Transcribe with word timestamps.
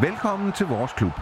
Velkommen 0.00 0.52
til 0.52 0.66
vores 0.66 0.92
klub. 0.92 1.12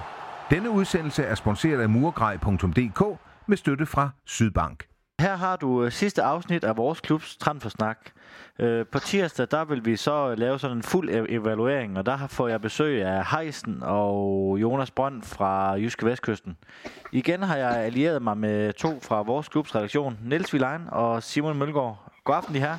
Denne 0.50 0.70
udsendelse 0.70 1.22
er 1.22 1.34
sponsoreret 1.34 1.80
af 1.80 1.88
murgrej.dk 1.88 3.18
med 3.46 3.56
støtte 3.56 3.86
fra 3.86 4.10
Sydbank. 4.24 4.88
Her 5.20 5.36
har 5.36 5.56
du 5.56 5.84
øh, 5.84 5.92
sidste 5.92 6.22
afsnit 6.22 6.64
af 6.64 6.76
vores 6.76 7.00
klubs 7.00 7.36
transfersnak. 7.36 7.98
Øh, 8.58 8.86
på 8.86 8.98
tirsdag, 8.98 9.46
der 9.50 9.64
vil 9.64 9.84
vi 9.84 9.96
så 9.96 10.34
lave 10.34 10.58
sådan 10.58 10.76
en 10.76 10.82
fuld 10.82 11.08
evaluering, 11.28 11.98
og 11.98 12.06
der 12.06 12.26
får 12.26 12.48
jeg 12.48 12.60
besøg 12.60 13.04
af 13.04 13.26
Heisen 13.26 13.78
og 13.82 14.58
Jonas 14.60 14.90
Brønd 14.90 15.22
fra 15.22 15.72
Jyske 15.72 16.06
Vestkysten. 16.06 16.56
Igen 17.12 17.42
har 17.42 17.56
jeg 17.56 17.76
allieret 17.76 18.22
mig 18.22 18.38
med 18.38 18.72
to 18.72 19.00
fra 19.00 19.22
vores 19.22 19.48
klubs 19.48 19.74
redaktion, 19.74 20.18
Niels 20.22 20.52
Vilein 20.52 20.82
og 20.88 21.22
Simon 21.22 21.58
Mølgaard. 21.58 22.12
God 22.24 22.36
aften, 22.36 22.54
de 22.54 22.60
her. 22.60 22.78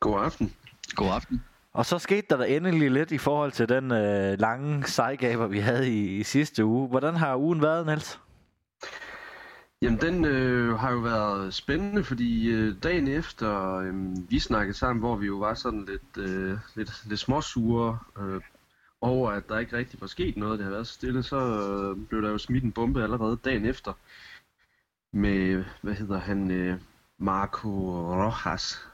God 0.00 0.24
aften. 0.24 0.54
God 0.94 1.08
aften. 1.08 1.42
Og 1.72 1.86
så 1.86 1.98
skete 1.98 2.26
der 2.30 2.36
da 2.36 2.44
endelig 2.44 2.90
lidt 2.90 3.12
i 3.12 3.18
forhold 3.18 3.52
til 3.52 3.68
den 3.68 3.92
øh, 3.92 4.38
lange 4.38 4.84
sejgaber, 4.84 5.46
vi 5.46 5.58
havde 5.58 5.88
i, 5.88 6.16
i 6.16 6.22
sidste 6.22 6.64
uge. 6.64 6.88
Hvordan 6.88 7.16
har 7.16 7.36
ugen 7.36 7.62
været, 7.62 7.86
Niels? 7.86 8.20
Jamen, 9.82 10.00
den 10.00 10.24
øh, 10.24 10.78
har 10.78 10.92
jo 10.92 10.98
været 10.98 11.54
spændende, 11.54 12.04
fordi 12.04 12.48
øh, 12.48 12.76
dagen 12.82 13.08
efter 13.08 13.74
øh, 13.76 13.94
vi 14.30 14.38
snakkede 14.38 14.78
sammen, 14.78 15.00
hvor 15.00 15.16
vi 15.16 15.26
jo 15.26 15.36
var 15.36 15.54
sådan 15.54 15.84
lidt, 15.84 16.28
øh, 16.28 16.58
lidt, 16.74 17.02
lidt 17.06 17.20
småsure 17.20 17.98
øh, 18.18 18.40
over, 19.00 19.30
at 19.30 19.48
der 19.48 19.58
ikke 19.58 19.76
rigtig 19.76 20.00
var 20.00 20.06
sket 20.06 20.36
noget, 20.36 20.58
det 20.58 20.64
har 20.64 20.72
været 20.72 20.86
så 20.86 20.94
stille, 20.94 21.22
så 21.22 21.36
øh, 21.36 22.06
blev 22.08 22.22
der 22.22 22.30
jo 22.30 22.38
smidt 22.38 22.64
en 22.64 22.72
bombe 22.72 23.02
allerede 23.02 23.38
dagen 23.44 23.64
efter 23.64 23.92
med, 25.12 25.64
hvad 25.82 25.94
hedder 25.94 26.18
han, 26.18 26.50
øh, 26.50 26.78
Marco 27.18 27.68
Rojas, 28.14 28.86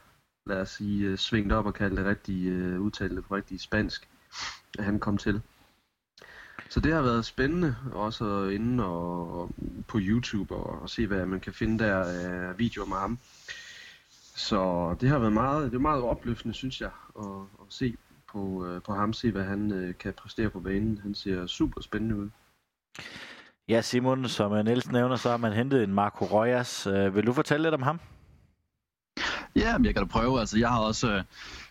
lad 0.48 0.60
os 0.60 0.70
sige, 0.70 1.06
øh, 1.06 1.18
svinget 1.18 1.52
op 1.52 1.66
og 1.66 1.74
kalde 1.74 1.96
det 1.96 2.06
rigtig, 2.06 2.46
øh, 2.46 2.80
udtale 2.80 3.16
det 3.16 3.24
på 3.24 3.36
rigtig 3.36 3.60
spansk, 3.60 4.08
at 4.78 4.84
han 4.84 4.98
kom 4.98 5.18
til. 5.18 5.40
Så 6.68 6.80
det 6.80 6.92
har 6.92 7.02
været 7.02 7.24
spændende, 7.24 7.76
også 7.92 8.44
inde 8.44 8.84
og, 8.84 9.40
og 9.40 9.50
på 9.88 9.98
YouTube 10.00 10.54
og, 10.54 10.82
og 10.82 10.90
se, 10.90 11.06
hvad 11.06 11.26
man 11.26 11.40
kan 11.40 11.52
finde 11.52 11.84
der 11.84 11.96
af 11.96 12.58
videoer 12.58 12.86
med 12.86 12.96
ham. 12.96 13.18
Så 14.36 14.94
det 15.00 15.08
har 15.08 15.18
været 15.18 15.32
meget, 15.32 15.70
det 15.70 15.76
er 15.76 15.80
meget 15.80 16.02
opløftende, 16.02 16.54
synes 16.54 16.80
jeg, 16.80 16.90
at, 17.18 17.24
at 17.60 17.66
se 17.68 17.96
på, 18.32 18.66
øh, 18.66 18.82
på 18.82 18.94
ham, 18.94 19.12
se 19.12 19.30
hvad 19.30 19.44
han 19.44 19.72
øh, 19.72 19.94
kan 19.98 20.12
præstere 20.12 20.50
på 20.50 20.60
banen. 20.60 21.00
Han 21.02 21.14
ser 21.14 21.46
super 21.46 21.80
spændende 21.80 22.16
ud. 22.16 22.30
Ja, 23.68 23.80
Simon, 23.80 24.28
som 24.28 24.64
Niels 24.64 24.92
nævner, 24.92 25.16
så 25.16 25.30
har 25.30 25.36
man 25.36 25.52
hentet 25.52 25.84
en 25.84 25.94
Marco 25.94 26.24
Rojas. 26.24 26.86
Øh, 26.86 27.14
vil 27.14 27.26
du 27.26 27.32
fortælle 27.32 27.62
lidt 27.62 27.74
om 27.74 27.82
ham? 27.82 28.00
Ja, 29.58 29.78
men 29.78 29.84
jeg 29.84 29.94
kan 29.94 30.02
da 30.02 30.08
prøve. 30.08 30.40
Altså, 30.40 30.58
jeg 30.58 30.68
har 30.68 30.78
også 30.80 31.12
øh, 31.12 31.24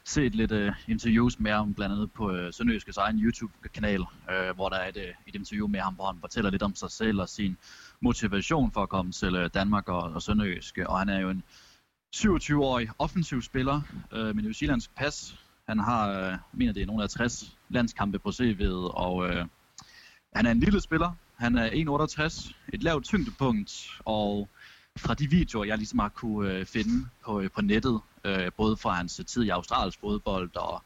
set 0.03 0.35
lidt 0.35 0.52
øh, 0.52 0.73
interviews 0.88 1.39
med 1.39 1.52
ham, 1.52 1.73
blandt 1.73 1.95
andet 1.95 2.11
på 2.11 2.31
øh, 2.31 2.53
Sønderjyskes 2.53 2.97
egen 2.97 3.19
YouTube-kanal, 3.19 4.02
øh, 4.31 4.55
hvor 4.55 4.69
der 4.69 4.75
er 4.75 4.89
et, 4.89 4.97
øh, 4.97 5.13
et 5.27 5.35
interview 5.35 5.67
med 5.67 5.80
ham, 5.80 5.93
hvor 5.93 6.05
han 6.05 6.19
fortæller 6.19 6.52
lidt 6.52 6.63
om 6.63 6.75
sig 6.75 6.91
selv 6.91 7.21
og 7.21 7.30
sin 7.30 7.58
motivation 8.02 8.71
for 8.71 8.83
at 8.83 8.89
komme 8.89 9.11
til 9.11 9.35
øh, 9.35 9.49
Danmark 9.53 9.89
og, 9.89 10.02
og 10.02 10.21
Sønderjysk. 10.21 10.77
Og 10.85 10.99
han 10.99 11.09
er 11.09 11.19
jo 11.19 11.30
en 11.30 11.43
27-årig 12.15 12.89
offensiv 12.99 13.41
spiller 13.41 13.81
øh, 14.13 14.35
med 14.35 14.43
New 14.43 14.53
Zealands 14.53 14.88
pas. 14.88 15.35
Han 15.69 15.80
har, 15.80 16.09
øh, 16.09 16.38
mener 16.53 16.73
det 16.73 16.81
er 16.81 16.85
nogle 16.85 17.03
af 17.03 17.09
60 17.09 17.55
landskampe 17.69 18.19
på 18.19 18.30
CV'et, 18.30 18.95
og 18.95 19.30
øh, 19.30 19.45
han 20.35 20.45
er 20.45 20.52
en 20.52 20.59
lille 20.59 20.81
spiller. 20.81 21.11
Han 21.35 21.58
er 21.58 21.69
1,68, 21.69 22.53
et 22.73 22.83
lavt 22.83 23.05
tyngdepunkt, 23.05 23.99
og 24.05 24.49
fra 24.98 25.14
de 25.14 25.30
videoer, 25.30 25.66
jeg 25.66 25.77
ligesom 25.77 25.99
har 25.99 26.10
kunne 26.10 26.52
øh, 26.52 26.66
finde 26.66 27.10
på, 27.26 27.42
øh, 27.42 27.49
på 27.52 27.61
nettet, 27.61 28.02
øh, 28.23 28.52
både 28.58 28.77
fra 28.77 28.94
hans 28.94 29.21
tid 29.27 29.44
i 29.44 29.49
australsk 29.49 29.99
fodbold 29.99 30.55
og, 30.55 30.83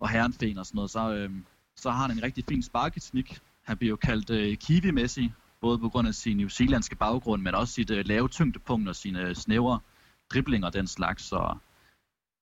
og 0.00 0.08
herrenfen 0.08 0.58
og 0.58 0.66
sådan 0.66 0.76
noget, 0.76 0.90
så, 0.90 1.14
øh, 1.14 1.30
så 1.76 1.90
har 1.90 2.06
han 2.06 2.16
en 2.16 2.22
rigtig 2.22 2.44
fin 2.48 2.62
sparketeknik. 2.62 3.38
Han 3.62 3.76
bliver 3.76 3.90
jo 3.90 3.96
kaldt 3.96 4.30
øh, 4.30 4.56
Kiwi-Messi, 4.64 5.30
både 5.60 5.78
på 5.78 5.88
grund 5.88 6.08
af 6.08 6.14
sin 6.14 6.36
new 6.36 6.48
zealandske 6.48 6.96
baggrund, 6.96 7.42
men 7.42 7.54
også 7.54 7.74
sit 7.74 7.90
øh, 7.90 8.06
lave 8.06 8.28
tyngdepunkt 8.28 8.88
og 8.88 8.96
sine 8.96 9.20
øh, 9.20 9.34
snævre 9.34 9.80
driblinger 10.30 10.66
og 10.66 10.74
den 10.74 10.86
slags. 10.86 11.22
Så 11.24 11.56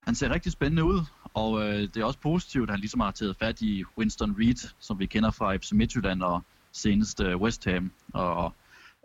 han 0.03 0.15
ser 0.15 0.31
rigtig 0.31 0.53
spændende 0.53 0.85
ud, 0.85 1.01
og 1.35 1.63
øh, 1.63 1.81
det 1.81 1.97
er 1.97 2.05
også 2.05 2.19
positivt, 2.19 2.71
at 2.71 2.71
han 2.71 2.81
ligesom 2.81 3.01
har 3.01 3.11
taget 3.11 3.37
fat 3.37 3.63
i 3.63 3.85
Winston 3.99 4.37
Reed, 4.39 4.71
som 4.79 4.99
vi 4.99 5.07
kender 5.07 5.31
fra 5.31 5.57
FC 5.57 5.73
Midtjylland 5.73 6.23
og 6.23 6.43
senest 6.73 7.21
øh, 7.21 7.37
West 7.37 7.65
Ham, 7.65 7.91
og 8.13 8.55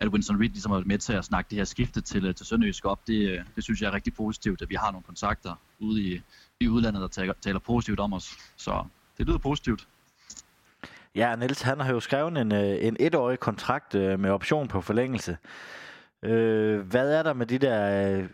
at 0.02 0.08
Winston 0.08 0.40
Reed 0.42 0.50
ligesom 0.50 0.72
har 0.72 0.78
været 0.78 0.88
med 0.88 0.98
til 0.98 1.14
at 1.14 1.26
snakke 1.26 1.50
det 1.50 1.58
her 1.58 1.66
skifte 1.66 2.02
til, 2.02 2.26
øh, 2.26 2.36
til 2.36 2.46
Sønderjysk 2.46 2.86
op, 2.86 3.08
det, 3.08 3.30
øh, 3.30 3.40
det 3.56 3.64
synes 3.64 3.82
jeg 3.82 3.88
er 3.88 3.94
rigtig 3.94 4.14
positivt, 4.14 4.62
at 4.62 4.70
vi 4.70 4.76
har 4.76 4.92
nogle 4.92 5.04
kontakter 5.04 5.56
ude 5.80 6.02
i, 6.02 6.22
i 6.60 6.68
udlandet, 6.68 7.02
der 7.02 7.08
taler, 7.08 7.34
taler 7.42 7.60
positivt 7.60 8.00
om 8.00 8.14
os. 8.14 8.38
Så 8.58 8.86
det 9.18 9.28
lyder 9.28 9.38
positivt. 9.38 9.88
Ja, 11.16 11.36
Niels 11.36 11.62
han 11.62 11.80
har 11.80 11.94
jo 11.94 12.00
skrevet 12.00 12.38
en, 12.38 12.52
øh, 12.52 12.86
en 12.86 12.98
etårig 13.00 13.40
kontrakt 13.40 13.94
med 13.94 14.30
option 14.30 14.68
på 14.68 14.82
forlængelse. 14.82 15.38
Øh, 16.24 16.80
hvad 16.80 17.14
er 17.14 17.24
der 17.24 17.34
med 17.34 17.46
de 17.46 17.58
der... 17.58 17.78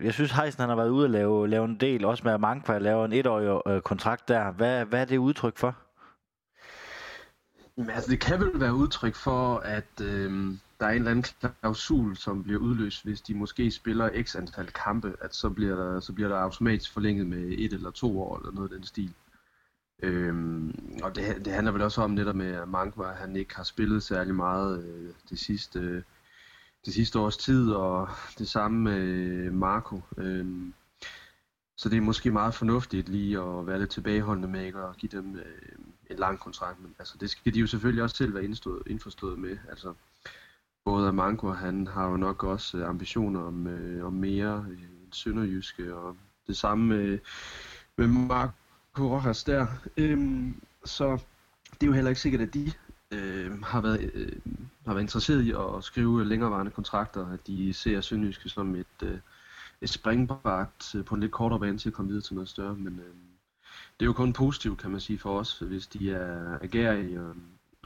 Jeg 0.02 0.14
synes, 0.14 0.32
Heisen 0.32 0.62
han 0.62 0.70
har 0.70 0.76
været 0.76 0.90
ude 0.90 1.06
og 1.06 1.09
lave, 1.09 1.47
lave 1.47 1.66
en 1.66 1.80
del, 1.80 2.06
også 2.06 2.24
med 2.24 2.38
Mankva 2.38 2.78
laver 2.78 3.06
en 3.06 3.14
etårig 3.14 3.62
øh, 3.68 3.82
kontrakt 3.82 4.28
der. 4.28 4.52
Hvad, 4.52 4.86
hvad 4.86 5.02
er 5.02 5.06
det 5.06 5.18
udtryk 5.18 5.58
for? 5.58 5.76
Men 7.78 7.90
altså, 7.90 8.12
det 8.12 8.20
kan 8.20 8.40
vel 8.40 8.59
være 8.59 8.74
udtryk 8.74 9.16
for, 9.16 9.58
at 9.58 10.02
øh, 10.02 10.53
der 10.80 10.86
er 10.86 10.90
en 10.90 10.97
eller 10.97 11.12
anden 11.12 11.53
klausul, 11.62 12.16
som 12.18 12.44
bliver 12.44 12.59
udløst, 12.59 13.03
hvis 13.03 13.22
de 13.22 13.34
måske 13.34 13.72
spiller 13.72 14.24
x 14.24 14.36
antal 14.36 14.68
kampe, 14.68 15.16
at 15.22 15.36
så 15.36 15.50
bliver 15.50 15.75
der, 15.75 16.00
så 16.00 16.13
bliver 16.13 16.30
der 16.30 16.38
automatisk 16.38 16.94
forlænget 16.94 17.28
med 17.28 17.56
et 17.58 17.74
eller 17.74 17.91
to 17.91 18.22
år, 18.22 18.38
eller 18.38 18.52
noget 18.52 18.72
af 18.72 18.78
den 18.78 18.85
stil. 18.85 19.14
Øhm, 20.03 21.00
og 21.03 21.16
det, 21.16 21.46
det 21.46 21.53
handler 21.53 21.72
vel 21.72 21.81
også 21.81 22.02
om 22.02 22.12
netop 22.12 22.35
med, 22.35 22.52
at 22.52 22.68
Mankva, 22.68 23.03
han 23.03 23.35
ikke 23.35 23.56
har 23.56 23.64
spillet 23.64 24.03
særlig 24.03 24.35
meget 24.35 24.84
øh, 24.84 25.14
det 25.30 25.40
sidste 25.40 25.80
øh, 25.80 26.02
det 26.85 26.94
sidste 26.94 27.19
års 27.19 27.38
tid, 27.38 27.72
og 27.72 28.09
det 28.40 28.50
samme 28.50 28.84
med 28.84 29.02
øh, 29.02 29.53
Marco. 29.53 30.02
Øhm, 30.18 30.74
så 31.78 31.90
det 31.90 31.97
er 31.97 32.02
måske 32.02 32.31
meget 32.31 32.53
fornuftigt 32.53 33.09
lige 33.09 33.40
at 33.41 33.68
være 33.68 33.80
lidt 33.80 33.90
tilbageholdende 33.90 34.47
med 34.47 34.66
ikke 34.66 34.80
at 34.80 34.97
give 34.97 35.09
dem 35.09 35.35
øh, 35.35 35.46
en 36.09 36.18
lang 36.18 36.40
kontrakt. 36.40 36.81
Men 36.81 36.96
altså, 37.00 37.18
det 37.19 37.30
skal 37.30 37.53
de 37.53 37.59
jo 37.59 37.68
selvfølgelig 37.68 38.03
også 38.03 38.16
selv 38.16 38.34
være 38.34 38.44
indstået, 38.44 38.84
indforstået 38.88 39.40
med. 39.40 39.58
Altså, 39.69 39.94
både 40.85 41.07
Amanko, 41.07 41.51
han 41.51 41.88
har 41.88 42.09
jo 42.09 42.18
nok 42.18 42.44
også 42.44 42.78
øh, 42.78 42.90
ambitioner 42.90 43.41
om, 43.41 43.68
øh, 43.68 44.06
om 44.06 44.13
mere 44.13 44.66
øh, 44.72 44.79
sønderjyske, 45.12 45.96
og 45.96 46.16
det 46.47 46.57
samme 46.57 46.85
med, 46.85 47.19
med 47.96 48.07
Marco 48.07 49.16
Rojas 49.16 49.44
der. 49.44 49.68
Øhm, 49.97 50.62
så 50.85 51.12
det 51.73 51.84
er 51.84 51.88
jo 51.88 51.94
heller 51.94 52.09
ikke 52.09 52.22
sikkert, 52.22 52.41
at 52.41 52.53
de 52.53 52.72
øh, 53.12 53.63
har, 53.63 53.81
været, 53.81 54.12
øh, 54.13 54.31
har 54.85 54.94
været 54.94 55.03
interesseret 55.03 55.41
i 55.41 55.51
at 55.51 55.84
skrive 55.84 56.25
længerevarende 56.25 56.72
kontrakter, 56.72 57.28
at 57.28 57.47
de 57.47 57.73
ser 57.73 58.02
Sønderjyske 58.02 58.50
som 58.50 58.75
et, 58.75 59.03
øh, 59.03 59.17
et 59.81 59.90
springbræt 59.90 60.96
øh, 60.96 61.06
på 61.06 61.16
en 61.16 61.22
lidt 61.22 61.31
kortere 61.31 61.59
bane 61.59 61.78
til 61.78 61.90
at 61.90 61.94
komme 61.94 62.09
videre 62.09 62.23
til 62.23 62.35
noget 62.35 62.50
større, 62.50 62.75
men 62.75 63.00
øh, 63.00 63.16
det 64.00 64.02
er 64.02 64.06
jo 64.06 64.13
kun 64.13 64.34
positivt, 64.34 64.79
kan 64.79 64.91
man 64.91 65.00
sige, 65.00 65.19
for 65.19 65.40
os, 65.40 65.59
hvis 65.59 65.88
de 65.88 66.12
er 66.12 66.59
agerige 66.62 67.22
og, 67.22 67.29
øh, 67.29 67.35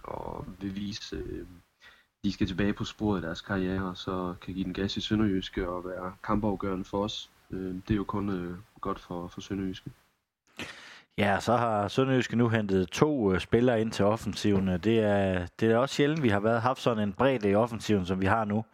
og 0.04 0.46
vil 0.62 0.76
vise, 0.76 1.16
øh, 1.16 1.46
de 2.24 2.32
skal 2.32 2.48
tilbage 2.48 2.74
på 2.74 2.84
sporet 2.84 3.22
i 3.22 3.26
deres 3.26 3.42
karriere, 3.42 3.90
og 3.90 3.98
så 3.98 4.36
kan 4.42 4.54
give 4.54 4.66
den 4.66 4.74
gas 4.74 4.98
i 4.98 5.02
Sønderjyske 5.02 5.70
og 5.70 5.86
være 5.86 6.14
kampafgørende 6.24 6.86
for 6.86 7.04
os. 7.04 7.30
Øh, 7.52 7.76
det 7.76 7.92
er 7.92 7.96
jo 7.96 8.04
kun 8.04 8.30
øh, 8.30 8.58
godt 8.82 9.00
for, 9.00 9.28
for 9.28 9.42
Sønderjyske. 9.42 9.92
Ja, 11.18 11.40
så 11.40 11.58
har 11.58 11.88
Sønderjyske 11.88 12.36
nu 12.36 12.50
hentet 12.50 12.90
to 12.90 13.34
øh, 13.34 13.40
spillere 13.40 13.82
ind 13.82 13.92
til 13.92 14.06
offensiven. 14.06 14.68
Det 14.68 15.00
er, 15.00 15.48
det 15.60 15.72
er 15.72 15.78
også 15.78 15.96
sjældent, 15.96 16.24
vi 16.24 16.30
har 16.30 16.40
været, 16.40 16.62
haft 16.62 16.82
sådan 16.82 17.04
en 17.04 17.14
bredde 17.14 17.50
i 17.50 17.56
offensiven, 17.56 18.06
som 18.06 18.22
vi 18.22 18.26
har 18.26 18.46
nu. 18.46 18.66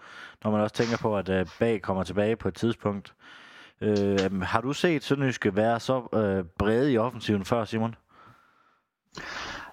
Når 0.44 0.52
man 0.52 0.62
også 0.62 0.76
tænker 0.76 0.98
på, 0.98 1.18
at 1.18 1.30
øh, 1.30 1.46
Bag 1.60 1.82
kommer 1.82 2.04
tilbage 2.04 2.36
på 2.36 2.48
et 2.48 2.54
tidspunkt. 2.54 3.14
Øh, 3.82 4.42
har 4.42 4.62
du 4.62 4.74
set 4.74 5.04
Sønderjyske 5.04 5.56
være 5.56 5.80
så 5.80 6.08
øh, 6.14 6.46
brede 6.58 6.94
i 6.94 6.98
offensiven 6.98 7.46
før, 7.46 7.66
Simon? 7.66 7.96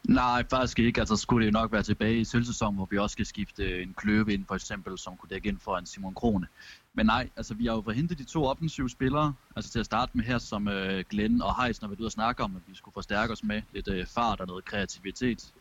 Nej, 0.08 0.44
faktisk 0.50 0.78
ikke. 0.78 1.00
Altså 1.00 1.16
skulle 1.16 1.46
det 1.46 1.52
jo 1.52 1.58
nok 1.58 1.72
være 1.72 1.82
tilbage 1.82 2.20
i 2.20 2.25
sølvsæsonen, 2.25 2.76
hvor 2.76 2.88
vi 2.90 2.99
også 2.99 3.12
skal 3.12 3.26
skifte 3.26 3.82
en 3.82 3.94
kløve 3.94 4.32
ind, 4.32 4.46
for 4.46 4.54
eksempel, 4.54 4.99
som 4.99 5.16
kunne 5.16 5.28
dække 5.31 5.49
ind 5.49 5.58
for 5.58 5.78
en 5.78 5.87
Simon 5.87 6.14
Krone. 6.14 6.46
Men 6.94 7.06
nej, 7.06 7.28
altså 7.37 7.54
vi 7.54 7.66
har 7.66 7.75
jo 7.75 7.82
forhentet 7.82 8.19
de 8.19 8.25
to 8.25 8.44
offensive 8.44 8.90
spillere, 8.90 9.34
altså 9.56 9.70
til 9.70 9.78
at 9.78 9.87
starte 9.87 10.12
med 10.14 10.25
her, 10.25 10.38
som 10.38 10.69
øh, 10.69 11.04
Glenn 11.10 11.43
og 11.43 11.62
Heis, 11.62 11.82
når 11.82 11.88
vi 11.88 11.94
er 11.94 11.99
ude 11.99 12.06
og 12.06 12.12
snakke 12.12 12.43
om, 12.43 12.56
at 12.56 12.62
vi 12.66 12.75
skulle 12.75 12.93
forstærke 12.93 13.32
os 13.32 13.44
med 13.44 13.62
lidt 13.72 13.88
øh, 13.88 14.06
fart 14.06 14.40
og 14.40 14.46
noget 14.46 14.64
kreativitet. 14.64 15.52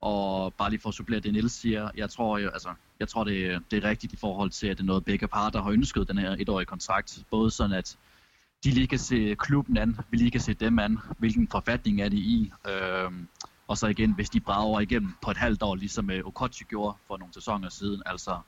Og 0.00 0.54
bare 0.54 0.70
lige 0.70 0.80
for 0.80 0.88
at 0.88 0.94
supplere 0.94 1.20
det, 1.20 1.32
Niels 1.32 1.52
siger, 1.52 1.90
jeg 1.96 2.10
tror, 2.10 2.38
jeg, 2.38 2.50
altså, 2.52 2.74
jeg 3.00 3.08
tror 3.08 3.24
det, 3.24 3.62
det 3.70 3.84
er 3.84 3.88
rigtigt 3.88 4.12
i 4.12 4.16
forhold 4.16 4.50
til, 4.50 4.66
at 4.66 4.76
det 4.76 4.82
er 4.82 4.86
noget, 4.86 5.04
begge 5.04 5.28
parter 5.28 5.62
har 5.62 5.70
ønsket, 5.70 6.08
den 6.08 6.18
her 6.18 6.36
etårige 6.38 6.66
kontrakt. 6.66 7.24
Både 7.30 7.50
sådan, 7.50 7.76
at 7.76 7.96
de 8.64 8.70
lige 8.70 8.86
kan 8.86 8.98
se 8.98 9.34
klubben 9.38 9.76
an, 9.76 9.96
vi 10.10 10.16
lige 10.16 10.30
kan 10.30 10.40
se 10.40 10.54
dem 10.54 10.78
an, 10.78 10.98
hvilken 11.18 11.48
forfatning 11.48 12.00
er 12.00 12.08
de 12.08 12.16
i. 12.16 12.52
Øh, 12.68 13.12
og 13.68 13.78
så 13.78 13.86
igen, 13.86 14.12
hvis 14.14 14.30
de 14.30 14.40
brager 14.40 14.80
igennem 14.80 15.14
på 15.22 15.30
et 15.30 15.36
halvt 15.36 15.62
år, 15.62 15.74
ligesom 15.74 16.10
øh, 16.10 16.18
uh, 16.18 16.26
Okochi 16.28 16.64
gjorde 16.64 16.96
for 17.06 17.16
nogle 17.16 17.34
sæsoner 17.34 17.68
siden, 17.68 18.02
altså 18.06 18.40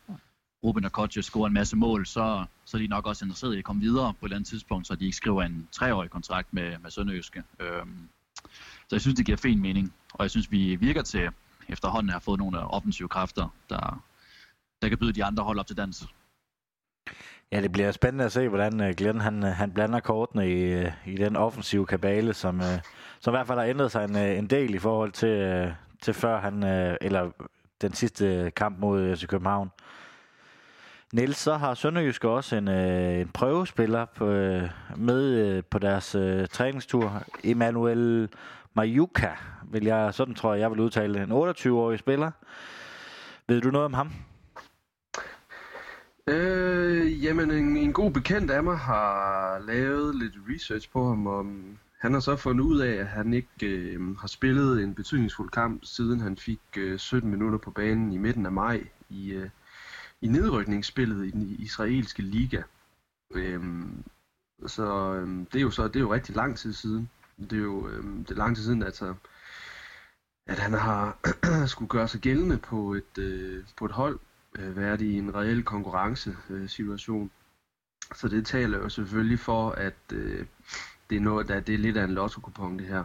Ruben 0.64 0.84
Okochi 0.84 1.22
scorer 1.22 1.46
en 1.46 1.52
masse 1.54 1.76
mål, 1.76 2.06
så, 2.06 2.44
så 2.64 2.76
er 2.76 2.80
de 2.80 2.86
nok 2.86 3.06
også 3.06 3.24
interesseret 3.24 3.54
i 3.54 3.58
at 3.58 3.64
komme 3.64 3.82
videre 3.82 4.14
på 4.14 4.26
et 4.26 4.28
eller 4.28 4.36
andet 4.36 4.48
tidspunkt, 4.48 4.86
så 4.86 4.94
de 4.94 5.04
ikke 5.04 5.16
skriver 5.16 5.42
en 5.42 5.68
treårig 5.72 6.10
kontrakt 6.10 6.52
med, 6.52 6.78
med 6.78 6.90
Sønderjyske. 6.90 7.42
Øhm, 7.60 8.08
Så 8.88 8.96
jeg 8.96 9.00
synes, 9.00 9.16
det 9.16 9.26
giver 9.26 9.36
fin 9.38 9.60
mening, 9.60 9.92
og 10.12 10.22
jeg 10.22 10.30
synes, 10.30 10.50
vi 10.50 10.76
virker 10.76 11.02
til 11.02 11.28
efterhånden 11.68 12.08
at 12.10 12.14
have 12.14 12.20
fået 12.20 12.38
nogle 12.38 12.58
offensive 12.58 13.08
kræfter, 13.08 13.48
der, 13.70 14.02
der 14.82 14.88
kan 14.88 14.98
byde 14.98 15.12
de 15.12 15.24
andre 15.24 15.44
hold 15.44 15.58
op 15.58 15.66
til 15.66 15.76
dans. 15.76 16.06
Ja, 17.52 17.60
det 17.60 17.72
bliver 17.72 17.92
spændende 17.92 18.24
at 18.24 18.32
se, 18.32 18.48
hvordan 18.48 18.80
øh, 18.80 18.94
Glenn 18.96 19.20
han, 19.20 19.44
øh, 19.44 19.50
han 19.50 19.72
blander 19.72 20.00
kortene 20.00 20.48
i, 20.48 20.62
øh, 20.62 20.92
i 21.06 21.16
den 21.16 21.36
offensive 21.36 21.86
kabale, 21.86 22.34
som, 22.34 22.60
som 23.20 23.34
i 23.34 23.36
hvert 23.36 23.46
fald 23.46 23.58
har 23.58 23.66
ændret 23.66 23.92
sig 23.92 24.04
en, 24.04 24.16
en 24.16 24.46
del 24.46 24.74
i 24.74 24.78
forhold 24.78 25.12
til, 25.12 25.74
til 26.02 26.14
før 26.14 26.40
han, 26.40 26.62
eller 27.00 27.30
den 27.80 27.92
sidste 27.92 28.52
kamp 28.56 28.78
mod 28.78 29.16
FC 29.16 29.26
København. 29.26 29.70
Niels, 31.12 31.38
så 31.38 31.54
har 31.54 31.74
Sønderjysk 31.74 32.24
også 32.24 32.56
en, 32.56 32.68
en 32.68 33.28
prøvespiller 33.28 34.04
på, 34.04 34.24
med 34.96 35.62
på 35.62 35.78
deres 35.78 36.16
træningstur. 36.52 37.22
Emanuel 37.44 38.28
Majuka, 38.74 39.30
vil 39.64 39.84
jeg, 39.84 40.14
sådan 40.14 40.34
tror 40.34 40.52
jeg, 40.52 40.60
jeg 40.60 40.70
vil 40.70 40.80
udtale 40.80 41.22
En 41.22 41.32
28-årig 41.32 41.98
spiller. 41.98 42.30
Ved 43.46 43.60
du 43.60 43.70
noget 43.70 43.84
om 43.84 43.94
ham? 43.94 44.12
Øh, 46.26 47.24
jamen, 47.24 47.50
en, 47.50 47.76
en 47.76 47.92
god 47.92 48.10
bekendt 48.10 48.50
af 48.50 48.64
mig 48.64 48.78
har 48.78 49.58
lavet 49.58 50.14
lidt 50.14 50.34
research 50.48 50.90
på 50.90 51.08
ham, 51.08 51.26
og 51.26 51.46
han 51.98 52.12
har 52.12 52.20
så 52.20 52.36
fundet 52.36 52.64
ud 52.64 52.80
af, 52.80 52.92
at 52.92 53.06
han 53.06 53.34
ikke 53.34 53.66
øh, 53.66 54.16
har 54.16 54.28
spillet 54.28 54.82
en 54.82 54.94
betydningsfuld 54.94 55.50
kamp, 55.50 55.84
siden 55.84 56.20
han 56.20 56.36
fik 56.36 56.60
øh, 56.76 56.98
17 56.98 57.30
minutter 57.30 57.58
på 57.58 57.70
banen 57.70 58.12
i 58.12 58.18
midten 58.18 58.46
af 58.46 58.52
maj 58.52 58.86
i, 59.08 59.32
øh, 59.32 59.50
i 60.20 60.28
nedrykningsspillet 60.28 61.26
i 61.26 61.30
den 61.30 61.56
israelske 61.58 62.22
liga. 62.22 62.62
Øh, 63.34 63.62
så 64.66 65.14
øh, 65.14 65.28
det 65.52 65.54
er 65.54 65.60
jo 65.60 65.70
så 65.70 65.88
det 65.88 65.96
er 65.96 66.00
jo 66.00 66.14
rigtig 66.14 66.36
lang 66.36 66.58
tid 66.58 66.72
siden. 66.72 67.10
Det 67.40 67.52
er 67.52 67.62
jo 67.62 67.88
øh, 67.88 68.04
det 68.04 68.30
er 68.30 68.34
lang 68.34 68.56
tid 68.56 68.64
siden, 68.64 68.82
at, 68.82 69.02
at 70.46 70.58
han 70.58 70.72
har 70.72 71.18
skulle 71.72 71.88
gøre 71.88 72.08
sig 72.08 72.20
gældende 72.20 72.58
på 72.58 72.94
et, 72.94 73.18
øh, 73.18 73.64
på 73.76 73.84
et 73.84 73.92
hold, 73.92 74.18
øh, 74.58 74.76
været 74.76 75.00
i 75.00 75.18
en 75.18 75.34
reel 75.34 75.62
konkurrencesituation. 75.62 77.30
Så 78.14 78.28
det 78.28 78.46
taler 78.46 78.78
jo 78.78 78.88
selvfølgelig 78.88 79.38
for, 79.38 79.70
at 79.70 80.12
øh, 80.12 80.46
det 81.10 81.16
er 81.16 81.20
noget, 81.20 81.48
der 81.48 81.60
det 81.60 81.74
er 81.74 81.78
lidt 81.78 81.96
af 81.96 82.04
en 82.04 82.14
lotto 82.14 82.40
det 82.78 82.86
her. 82.86 83.04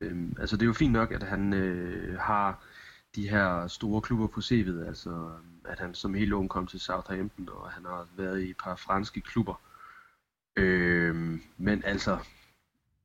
Øhm, 0.00 0.36
altså 0.40 0.56
det 0.56 0.62
er 0.62 0.66
jo 0.66 0.72
fint 0.72 0.92
nok, 0.92 1.12
at 1.12 1.22
han 1.22 1.52
øh, 1.52 2.18
har 2.18 2.64
de 3.14 3.28
her 3.28 3.66
store 3.66 4.00
klubber 4.00 4.26
på 4.26 4.40
CV'et, 4.40 4.86
altså 4.86 5.30
at 5.64 5.78
han 5.78 5.94
som 5.94 6.14
helt 6.14 6.32
ung 6.32 6.50
kom 6.50 6.66
til 6.66 6.80
Southampton, 6.80 7.48
og 7.48 7.70
han 7.70 7.84
har 7.84 8.08
været 8.16 8.42
i 8.42 8.50
et 8.50 8.56
par 8.64 8.76
franske 8.76 9.20
klubber. 9.20 9.60
Øhm, 10.56 11.42
men 11.58 11.84
altså, 11.84 12.18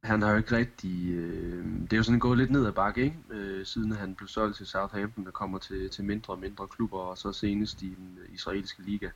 han 0.06 0.22
har 0.22 0.32
jo 0.32 0.38
ikke 0.38 0.58
rigtig... 0.58 1.10
Øh, 1.10 1.66
det 1.82 1.94
er 1.94 1.98
jo 1.98 2.04
sådan 2.04 2.20
gået 2.20 2.38
lidt 2.38 2.52
ned 2.52 2.66
ad 2.66 2.72
bakke, 2.72 3.04
ikke? 3.04 3.18
Øh, 3.30 3.66
siden 3.66 3.92
han 3.92 4.16
blev 4.16 4.28
solgt 4.28 4.58
til 4.58 4.68
Southampton, 4.68 5.26
der 5.26 5.32
kommer 5.32 5.58
til, 5.58 5.90
til 5.90 6.04
mindre 6.04 6.34
og 6.34 6.40
mindre 6.40 6.68
klubber, 6.68 7.00
og 7.00 7.18
så 7.18 7.32
senest 7.34 7.82
i 7.82 7.90
den 7.90 8.20
israelske 8.30 8.82
liga. 8.82 9.10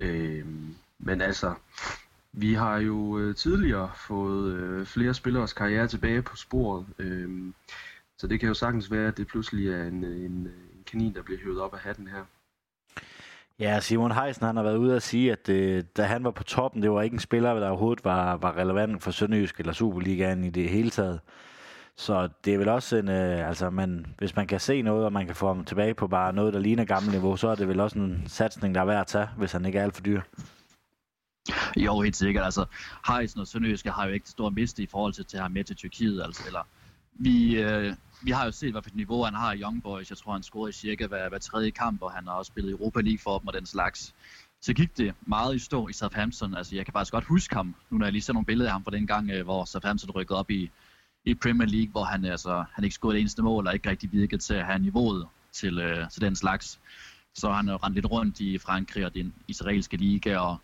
Øh, 0.00 0.46
men 0.98 1.20
altså, 1.20 1.54
vi 2.32 2.54
har 2.54 2.78
jo 2.78 3.18
øh, 3.18 3.34
tidligere 3.34 3.90
fået 3.94 4.52
øh, 4.52 4.86
flere 4.86 5.14
spillers 5.14 5.52
karriere 5.52 5.88
tilbage 5.88 6.22
på 6.22 6.36
sporet, 6.36 6.86
øh, 6.98 7.52
så 8.18 8.26
det 8.26 8.40
kan 8.40 8.48
jo 8.48 8.54
sagtens 8.54 8.90
være, 8.90 9.08
at 9.08 9.16
det 9.16 9.26
pludselig 9.26 9.68
er 9.68 9.84
en, 9.84 10.04
en, 10.04 10.32
en 10.32 10.84
kanin, 10.86 11.14
der 11.14 11.22
bliver 11.22 11.40
høvet 11.40 11.60
op 11.60 11.74
af 11.74 11.80
hatten 11.80 12.08
her. 12.08 12.24
Ja, 13.60 13.80
Simon 13.80 14.12
Heisen 14.12 14.46
han 14.46 14.56
har 14.56 14.62
været 14.62 14.76
ude 14.76 14.96
at 14.96 15.02
sige, 15.02 15.32
at 15.32 15.48
øh, 15.48 15.84
da 15.96 16.02
han 16.02 16.24
var 16.24 16.30
på 16.30 16.44
toppen, 16.44 16.82
det 16.82 16.90
var 16.90 17.02
ikke 17.02 17.14
en 17.14 17.20
spiller, 17.20 17.54
der 17.54 17.68
overhovedet 17.68 18.04
var, 18.04 18.36
var 18.36 18.56
relevant 18.56 19.02
for 19.02 19.10
Sønderjysk 19.10 19.60
eller 19.60 19.72
Superligaen 19.72 20.44
i 20.44 20.50
det 20.50 20.68
hele 20.68 20.90
taget. 20.90 21.20
Så 21.96 22.28
det 22.44 22.54
er 22.54 22.58
vel 22.58 22.68
også 22.68 22.96
en, 22.96 23.08
øh, 23.08 23.48
altså 23.48 23.70
man, 23.70 24.06
hvis 24.18 24.36
man 24.36 24.46
kan 24.46 24.60
se 24.60 24.82
noget, 24.82 25.04
og 25.04 25.12
man 25.12 25.26
kan 25.26 25.34
få 25.34 25.46
ham 25.46 25.64
tilbage 25.64 25.94
på 25.94 26.06
bare 26.06 26.32
noget, 26.32 26.54
der 26.54 26.60
ligner 26.60 26.84
gammel 26.84 27.12
niveau, 27.12 27.36
så 27.36 27.48
er 27.48 27.54
det 27.54 27.68
vel 27.68 27.80
også 27.80 27.98
en 27.98 28.22
satsning, 28.26 28.74
der 28.74 28.80
er 28.80 28.84
værd 28.84 29.00
at 29.00 29.06
tage, 29.06 29.28
hvis 29.36 29.52
han 29.52 29.64
ikke 29.64 29.78
er 29.78 29.82
alt 29.82 29.94
for 29.94 30.02
dyr. 30.02 30.20
Jo, 31.76 32.00
helt 32.00 32.16
sikkert. 32.16 32.44
Altså, 32.44 32.64
Heisen 33.08 33.40
og 33.40 33.46
Sønderjyske 33.46 33.90
har 33.90 34.06
jo 34.06 34.12
ikke 34.12 34.28
stor 34.28 34.50
miste 34.50 34.82
i 34.82 34.86
forhold 34.86 35.12
til 35.12 35.36
at 35.36 35.40
have 35.40 35.52
med 35.52 35.64
til 35.64 35.76
Tyrkiet. 35.76 36.22
Altså, 36.22 36.42
eller, 36.46 36.66
vi, 37.12 37.62
øh, 37.62 37.94
vi 38.22 38.30
har 38.30 38.44
jo 38.44 38.50
set, 38.50 38.72
hvad 38.72 38.82
for 38.82 38.90
et 38.90 38.96
niveau 38.96 39.24
han 39.24 39.34
har 39.34 39.52
i 39.52 39.60
Young 39.60 39.82
Boys. 39.82 40.10
Jeg 40.10 40.18
tror, 40.18 40.32
han 40.32 40.42
scorede 40.42 40.70
i 40.70 40.72
cirka 40.72 41.06
hver, 41.06 41.28
hver 41.28 41.38
tredje 41.38 41.70
kamp, 41.70 42.02
og 42.02 42.12
han 42.12 42.26
har 42.26 42.34
også 42.34 42.48
spillet 42.48 42.70
Europa 42.72 43.00
League 43.00 43.18
for 43.18 43.38
dem 43.38 43.48
og 43.48 43.54
den 43.54 43.66
slags. 43.66 44.14
Så 44.62 44.72
gik 44.74 44.96
det 44.96 45.14
meget 45.26 45.54
i 45.54 45.58
stå 45.58 45.88
i 45.88 45.92
Southampton. 45.92 46.54
Altså, 46.54 46.76
jeg 46.76 46.84
kan 46.84 46.92
faktisk 46.92 47.12
godt 47.12 47.24
huske 47.24 47.54
ham, 47.54 47.74
nu 47.90 47.98
når 47.98 48.06
jeg 48.06 48.12
lige 48.12 48.22
ser 48.22 48.32
nogle 48.32 48.46
billeder 48.46 48.70
af 48.70 48.72
ham 48.72 48.84
fra 48.84 48.90
den 48.90 49.06
gang, 49.06 49.30
øh, 49.30 49.44
hvor 49.44 49.64
Southampton 49.64 50.10
rykkede 50.10 50.38
op 50.38 50.50
i, 50.50 50.70
i 51.24 51.34
Premier 51.34 51.68
League, 51.68 51.90
hvor 51.90 52.04
han, 52.04 52.24
altså, 52.24 52.64
han 52.72 52.84
ikke 52.84 52.94
scorede 52.94 53.14
det 53.14 53.20
eneste 53.20 53.42
mål, 53.42 53.66
og 53.66 53.74
ikke 53.74 53.90
rigtig 53.90 54.12
virkede 54.12 54.42
til 54.42 54.54
at 54.54 54.66
have 54.66 54.78
niveauet 54.78 55.26
til, 55.52 55.78
øh, 55.78 56.10
til 56.10 56.22
den 56.22 56.36
slags. 56.36 56.80
Så 57.34 57.52
han 57.52 57.68
øh, 57.68 57.72
har 57.72 57.84
rendt 57.84 57.94
lidt 57.94 58.10
rundt 58.10 58.40
i 58.40 58.58
Frankrig 58.58 59.04
og 59.04 59.14
den 59.14 59.34
israelske 59.48 59.96
liga, 59.96 60.38
og 60.38 60.56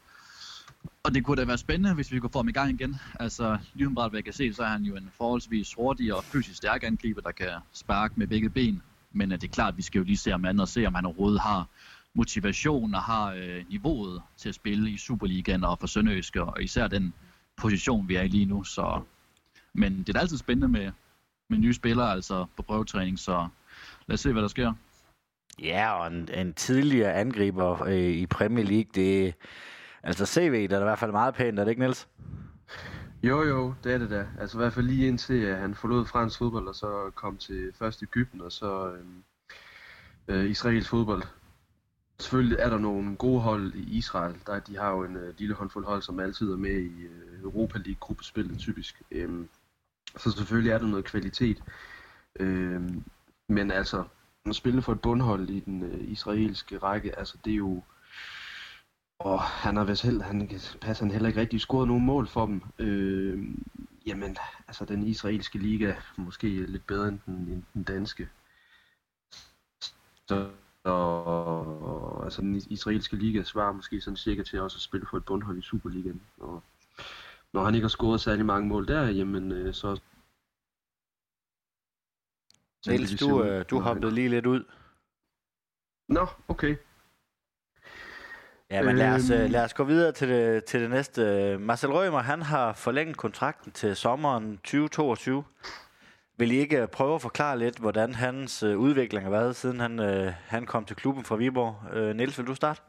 og 1.04 1.14
det 1.14 1.24
kunne 1.24 1.36
da 1.36 1.44
være 1.44 1.58
spændende, 1.58 1.94
hvis 1.94 2.12
vi 2.12 2.18
kunne 2.18 2.30
få 2.30 2.38
ham 2.38 2.48
i 2.48 2.52
gang 2.52 2.70
igen. 2.70 2.96
Altså, 3.20 3.58
lynbræt, 3.74 4.10
hvad 4.10 4.18
jeg 4.18 4.24
kan 4.24 4.32
se, 4.32 4.54
så 4.54 4.62
er 4.62 4.68
han 4.68 4.82
jo 4.82 4.96
en 4.96 5.10
forholdsvis 5.16 5.74
hurtig 5.74 6.14
og 6.14 6.24
fysisk 6.24 6.56
stærk 6.56 6.82
angriber, 6.82 7.20
der 7.20 7.32
kan 7.32 7.48
sparke 7.72 8.14
med 8.16 8.26
begge 8.26 8.50
ben. 8.50 8.82
Men 9.12 9.32
øh, 9.32 9.40
det 9.40 9.48
er 9.48 9.52
klart, 9.52 9.72
at 9.72 9.76
vi 9.76 9.82
skal 9.82 9.98
jo 9.98 10.04
lige 10.04 10.16
se 10.16 10.32
om 10.32 10.44
andet 10.44 10.60
og 10.60 10.68
se, 10.68 10.86
om 10.86 10.94
han 10.94 11.06
overhovedet 11.06 11.40
har 11.40 11.66
motivation 12.14 12.94
og 12.94 13.02
har 13.02 13.32
øh, 13.32 13.64
niveauet 13.70 14.22
til 14.36 14.48
at 14.48 14.54
spille 14.54 14.90
i 14.90 14.96
Superligaen 14.96 15.64
og 15.64 15.78
for 15.78 15.86
Sønderøske, 15.86 16.42
og 16.42 16.62
især 16.62 16.88
den 16.88 17.14
position, 17.56 18.08
vi 18.08 18.14
er 18.14 18.22
i 18.22 18.28
lige 18.28 18.46
nu. 18.46 18.64
Så... 18.64 19.00
Men 19.74 20.02
det 20.02 20.16
er 20.16 20.20
altid 20.20 20.38
spændende 20.38 20.68
med, 20.68 20.90
med 21.50 21.58
nye 21.58 21.74
spillere, 21.74 22.12
altså 22.12 22.46
på 22.56 22.62
prøvetræning, 22.62 23.18
så 23.18 23.48
lad 24.06 24.14
os 24.14 24.20
se, 24.20 24.32
hvad 24.32 24.42
der 24.42 24.48
sker. 24.48 24.72
Ja, 25.62 25.92
og 25.92 26.06
en, 26.06 26.28
en 26.34 26.54
tidligere 26.54 27.14
angriber 27.14 27.82
øh, 27.82 28.10
i 28.10 28.26
Premier 28.26 28.64
League, 28.64 28.90
det, 28.94 29.34
Altså 30.02 30.26
CV, 30.26 30.68
der 30.68 30.76
er 30.76 30.80
i 30.80 30.84
hvert 30.84 30.98
fald 30.98 31.10
meget 31.10 31.34
pænt, 31.34 31.58
er 31.58 31.64
det 31.64 31.70
ikke, 31.70 31.82
Niels? 31.82 32.08
Jo, 33.22 33.42
jo, 33.42 33.74
det 33.84 33.94
er 33.94 33.98
det 33.98 34.10
da. 34.10 34.26
Altså 34.38 34.58
i 34.58 34.60
hvert 34.60 34.72
fald 34.72 34.86
lige 34.86 35.08
indtil 35.08 35.42
at 35.44 35.58
han 35.58 35.74
forlod 35.74 36.06
fransk 36.06 36.38
fodbold, 36.38 36.68
og 36.68 36.74
så 36.74 37.10
kom 37.14 37.36
til 37.36 37.72
først 37.78 38.02
Ægypten, 38.02 38.40
og 38.40 38.52
så 38.52 38.92
øh, 38.92 39.04
øh, 40.28 40.50
israelsk 40.50 40.90
fodbold. 40.90 41.22
Selvfølgelig 42.18 42.58
er 42.60 42.70
der 42.70 42.78
nogle 42.78 43.16
gode 43.16 43.40
hold 43.40 43.74
i 43.74 43.96
Israel. 43.98 44.36
Der, 44.46 44.58
de 44.58 44.76
har 44.76 44.90
jo 44.90 45.04
en 45.04 45.16
øh, 45.16 45.34
lille 45.38 45.54
håndfuld 45.54 45.84
hold, 45.84 46.02
som 46.02 46.20
altid 46.20 46.52
er 46.52 46.56
med 46.56 46.80
i 46.80 47.02
øh, 47.02 47.42
Europa 47.42 47.78
League-gruppespillet 47.78 48.58
typisk. 48.58 49.02
Øh, 49.10 49.46
så 50.16 50.30
selvfølgelig 50.30 50.70
er 50.70 50.78
der 50.78 50.86
noget 50.86 51.04
kvalitet. 51.04 51.62
Øh, 52.40 52.82
men 53.48 53.70
altså, 53.70 54.04
at 54.46 54.54
spille 54.54 54.82
for 54.82 54.92
et 54.92 55.00
bundhold 55.00 55.50
i 55.50 55.60
den 55.60 55.82
øh, 55.82 56.10
israelske 56.10 56.78
række, 56.78 57.18
altså 57.18 57.36
det 57.44 57.52
er 57.52 57.56
jo 57.56 57.82
og 59.24 59.42
han 59.42 59.76
har 59.76 59.84
vist 59.84 60.02
heller, 60.02 60.24
han 60.24 60.48
passer 60.80 61.04
han 61.04 61.12
heller 61.12 61.28
ikke 61.28 61.40
rigtig 61.40 61.60
scoret 61.60 61.88
nogen 61.88 62.04
mål 62.04 62.26
for 62.26 62.46
dem. 62.46 62.62
Øh, 62.78 63.44
jamen, 64.06 64.36
altså 64.68 64.84
den 64.84 65.02
israelske 65.02 65.58
liga 65.58 65.94
måske 66.16 66.66
lidt 66.66 66.86
bedre 66.86 67.08
end 67.08 67.18
den, 67.26 67.34
end 67.34 67.62
den 67.74 67.82
danske. 67.82 68.28
Så 70.28 70.50
og, 70.84 72.24
altså 72.24 72.42
den 72.42 72.54
israelske 72.54 73.16
liga 73.16 73.42
svarer 73.42 73.72
måske 73.72 74.00
sådan 74.00 74.16
cirka 74.16 74.42
til 74.42 74.60
også 74.60 74.76
at 74.76 74.82
spille 74.82 75.06
for 75.10 75.16
et 75.16 75.24
bundhold 75.24 75.58
i 75.58 75.62
Superligaen. 75.62 76.22
Og 76.40 76.62
når 77.52 77.64
han 77.64 77.74
ikke 77.74 77.84
har 77.84 77.88
scoret 77.88 78.20
særlig 78.20 78.46
mange 78.46 78.68
mål 78.68 78.88
der, 78.88 79.08
jamen 79.08 79.52
øh, 79.52 79.74
så... 79.74 80.00
Niels, 82.86 83.20
du, 83.20 83.44
øh, 83.44 83.64
du 83.70 83.80
hoppede 83.80 84.14
lige 84.14 84.28
lidt 84.28 84.46
ud. 84.46 84.64
Nå, 86.08 86.26
okay. 86.48 86.76
Ja, 88.72 88.82
men 88.82 88.96
lad 88.96 89.14
os, 89.14 89.30
øhm. 89.30 89.50
lad 89.50 89.64
os 89.64 89.74
gå 89.74 89.84
videre 89.84 90.12
til 90.12 90.28
det, 90.28 90.64
til 90.64 90.80
det 90.80 90.90
næste. 90.90 91.58
Marcel 91.58 91.90
Rømer, 91.90 92.18
han 92.18 92.42
har 92.42 92.72
forlænget 92.72 93.16
kontrakten 93.16 93.72
til 93.72 93.96
sommeren 93.96 94.56
2022. 94.56 95.44
Vil 96.38 96.52
I 96.52 96.56
ikke 96.56 96.86
prøve 96.92 97.14
at 97.14 97.22
forklare 97.22 97.58
lidt, 97.58 97.78
hvordan 97.78 98.14
hans 98.14 98.62
øh, 98.62 98.78
udvikling 98.78 99.24
har 99.24 99.30
været, 99.30 99.56
siden 99.56 99.80
han, 99.80 100.00
øh, 100.00 100.32
han 100.46 100.66
kom 100.66 100.84
til 100.84 100.96
klubben 100.96 101.24
fra 101.24 101.36
Viborg? 101.36 101.96
Øh, 101.96 102.16
Niels, 102.16 102.38
vil 102.38 102.46
du 102.46 102.54
starte? 102.54 102.80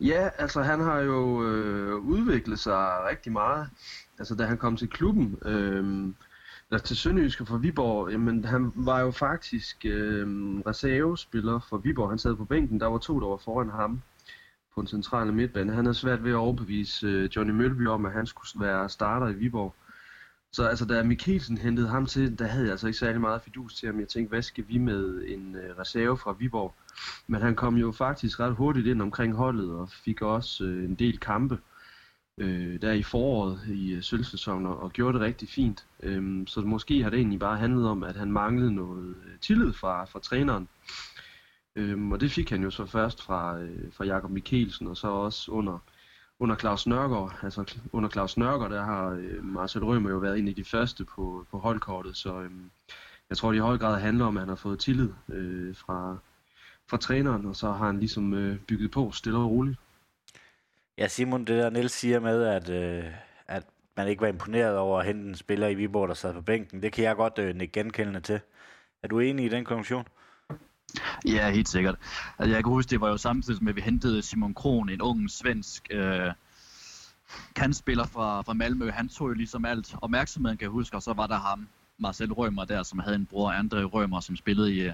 Ja, 0.00 0.28
altså 0.38 0.62
han 0.62 0.80
har 0.80 0.98
jo 0.98 1.44
øh, 1.46 1.94
udviklet 1.94 2.58
sig 2.58 3.04
rigtig 3.10 3.32
meget. 3.32 3.68
Altså 4.18 4.34
da 4.34 4.44
han 4.44 4.58
kom 4.58 4.76
til 4.76 4.88
klubben, 4.88 5.38
øh, 5.44 6.14
eller 6.70 6.82
til 6.84 6.96
Sønderjyske 6.96 7.46
fra 7.46 7.56
Viborg, 7.56 8.10
jamen 8.10 8.44
han 8.44 8.72
var 8.74 9.00
jo 9.00 9.10
faktisk 9.10 9.76
øh, 9.84 10.26
reservespiller 10.66 11.60
for 11.68 11.76
Viborg. 11.76 12.08
Han 12.08 12.18
sad 12.18 12.36
på 12.36 12.44
bænken, 12.44 12.80
der 12.80 12.86
var 12.86 12.98
to, 12.98 13.20
der 13.20 13.26
var 13.26 13.36
foran 13.36 13.70
ham 13.70 14.02
på 14.74 14.80
den 14.80 14.88
centrale 14.88 15.32
midtbane. 15.32 15.72
Han 15.72 15.84
havde 15.84 15.94
svært 15.94 16.24
ved 16.24 16.30
at 16.30 16.36
overbevise 16.36 17.06
øh, 17.06 17.30
Johnny 17.36 17.52
Mølby 17.52 17.86
om, 17.86 18.06
at 18.06 18.12
han 18.12 18.26
skulle 18.26 18.64
være 18.66 18.88
starter 18.88 19.28
i 19.28 19.34
Viborg. 19.34 19.74
Så 20.52 20.64
altså, 20.66 20.84
da 20.84 21.02
Mikkelsen 21.02 21.58
hentede 21.58 21.88
ham 21.88 22.06
til, 22.06 22.38
der 22.38 22.46
havde 22.46 22.64
jeg 22.64 22.70
altså 22.70 22.86
ikke 22.86 22.98
særlig 22.98 23.20
meget 23.20 23.42
fidus 23.42 23.74
til 23.74 23.86
ham. 23.86 24.00
Jeg 24.00 24.08
tænkte, 24.08 24.28
hvad 24.28 24.42
skal 24.42 24.64
vi 24.68 24.78
med 24.78 25.24
en 25.28 25.56
øh, 25.56 25.78
reserve 25.78 26.18
fra 26.18 26.32
Viborg? 26.38 26.74
Men 27.26 27.40
han 27.42 27.54
kom 27.54 27.76
jo 27.76 27.92
faktisk 27.92 28.40
ret 28.40 28.54
hurtigt 28.54 28.86
ind 28.86 29.02
omkring 29.02 29.34
holdet 29.34 29.70
og 29.70 29.90
fik 30.04 30.22
også 30.22 30.64
øh, 30.64 30.84
en 30.84 30.94
del 30.94 31.18
kampe. 31.18 31.58
øh, 32.38 32.80
der 32.82 32.92
i 32.92 33.02
foråret 33.02 33.60
i 33.68 33.92
øh, 33.92 34.02
sølvsæsonen 34.02 34.66
og, 34.66 34.80
og 34.82 34.92
gjorde 34.92 35.18
det 35.18 35.26
rigtig 35.26 35.48
fint. 35.48 35.86
Øhm, 36.02 36.46
så 36.46 36.60
måske 36.60 37.02
har 37.02 37.10
det 37.10 37.16
egentlig 37.18 37.38
bare 37.40 37.58
handlet 37.58 37.88
om, 37.88 38.02
at 38.02 38.16
han 38.16 38.32
manglede 38.32 38.74
noget 38.74 39.14
øh, 39.26 39.38
tillid 39.40 39.72
fra, 39.72 40.04
fra 40.04 40.18
træneren. 40.20 40.68
Øhm, 41.76 42.12
og 42.12 42.20
det 42.20 42.30
fik 42.30 42.50
han 42.50 42.62
jo 42.62 42.70
så 42.70 42.86
først 42.86 43.22
fra, 43.22 43.58
øh, 43.58 43.92
fra 43.92 44.04
Jakob 44.04 44.30
Mikkelsen, 44.30 44.86
og 44.86 44.96
så 44.96 45.08
også 45.08 45.52
under, 45.52 45.78
under 46.38 46.56
Claus 46.56 46.86
Nørgaard. 46.86 47.38
Altså 47.42 47.74
under 47.92 48.08
Claus 48.08 48.36
Nørgaard, 48.36 48.70
der 48.70 48.82
har 48.82 49.08
øh, 49.10 49.44
Marcel 49.44 49.84
Rømer 49.84 50.10
jo 50.10 50.18
været 50.18 50.38
en 50.38 50.48
af 50.48 50.54
de 50.54 50.64
første 50.64 51.04
på, 51.04 51.46
på 51.50 51.58
holdkortet, 51.58 52.16
så 52.16 52.40
øh, 52.40 52.50
jeg 53.30 53.38
tror, 53.38 53.50
det 53.50 53.58
i 53.58 53.60
høj 53.60 53.78
grad 53.78 54.00
handler 54.00 54.24
om, 54.24 54.36
at 54.36 54.40
han 54.40 54.48
har 54.48 54.56
fået 54.56 54.78
tillid 54.78 55.10
øh, 55.28 55.76
fra, 55.76 56.16
fra 56.90 56.96
træneren, 56.96 57.46
og 57.46 57.56
så 57.56 57.72
har 57.72 57.86
han 57.86 57.98
ligesom 57.98 58.34
øh, 58.34 58.58
bygget 58.58 58.90
på 58.90 59.10
stille 59.12 59.38
og 59.38 59.50
roligt. 59.50 59.78
Ja, 60.98 61.08
Simon, 61.08 61.40
det 61.40 61.62
der 61.62 61.70
Niels 61.70 61.92
siger 61.92 62.20
med, 62.20 62.42
at, 62.42 62.70
øh, 62.70 63.04
at 63.46 63.66
man 63.96 64.08
ikke 64.08 64.20
var 64.20 64.28
imponeret 64.28 64.78
over 64.78 65.00
at 65.00 65.06
hente 65.06 65.28
en 65.28 65.34
spiller 65.34 65.68
i 65.68 65.74
Viborg, 65.74 66.08
der 66.08 66.14
sad 66.14 66.34
på 66.34 66.40
bænken, 66.40 66.82
det 66.82 66.92
kan 66.92 67.04
jeg 67.04 67.16
godt 67.16 67.38
øh, 67.38 67.56
nikke 67.56 67.72
genkendende 67.72 68.20
til. 68.20 68.40
Er 69.02 69.08
du 69.08 69.18
enig 69.18 69.46
i 69.46 69.48
den 69.48 69.64
konklusion? 69.64 70.06
Ja, 71.26 71.50
helt 71.50 71.68
sikkert. 71.68 71.94
Altså, 72.38 72.54
jeg 72.54 72.64
kan 72.64 72.72
huske, 72.72 72.90
det 72.90 73.00
var 73.00 73.08
jo 73.08 73.16
samtidig 73.16 73.64
med, 73.64 73.72
at 73.72 73.76
vi 73.76 73.80
hentede 73.80 74.22
Simon 74.22 74.54
Kron, 74.54 74.88
en 74.88 75.02
ung 75.02 75.30
svensk 75.30 75.88
øh, 75.90 76.32
kandspiller 77.54 78.06
fra, 78.06 78.42
fra 78.42 78.52
Malmø. 78.52 78.90
Han 78.90 79.08
tog 79.08 79.28
jo 79.28 79.34
ligesom 79.34 79.64
alt 79.64 79.94
opmærksomheden, 80.02 80.58
kan 80.58 80.64
jeg 80.64 80.70
huske, 80.70 80.96
og 80.96 81.02
så 81.02 81.12
var 81.12 81.26
der 81.26 81.38
ham, 81.38 81.68
Marcel 81.98 82.32
Rømer 82.32 82.64
der, 82.64 82.82
som 82.82 82.98
havde 82.98 83.16
en 83.16 83.26
bror, 83.26 83.52
André 83.52 83.84
Rømer, 83.84 84.20
som 84.20 84.36
spillede 84.36 84.74
i, 84.74 84.90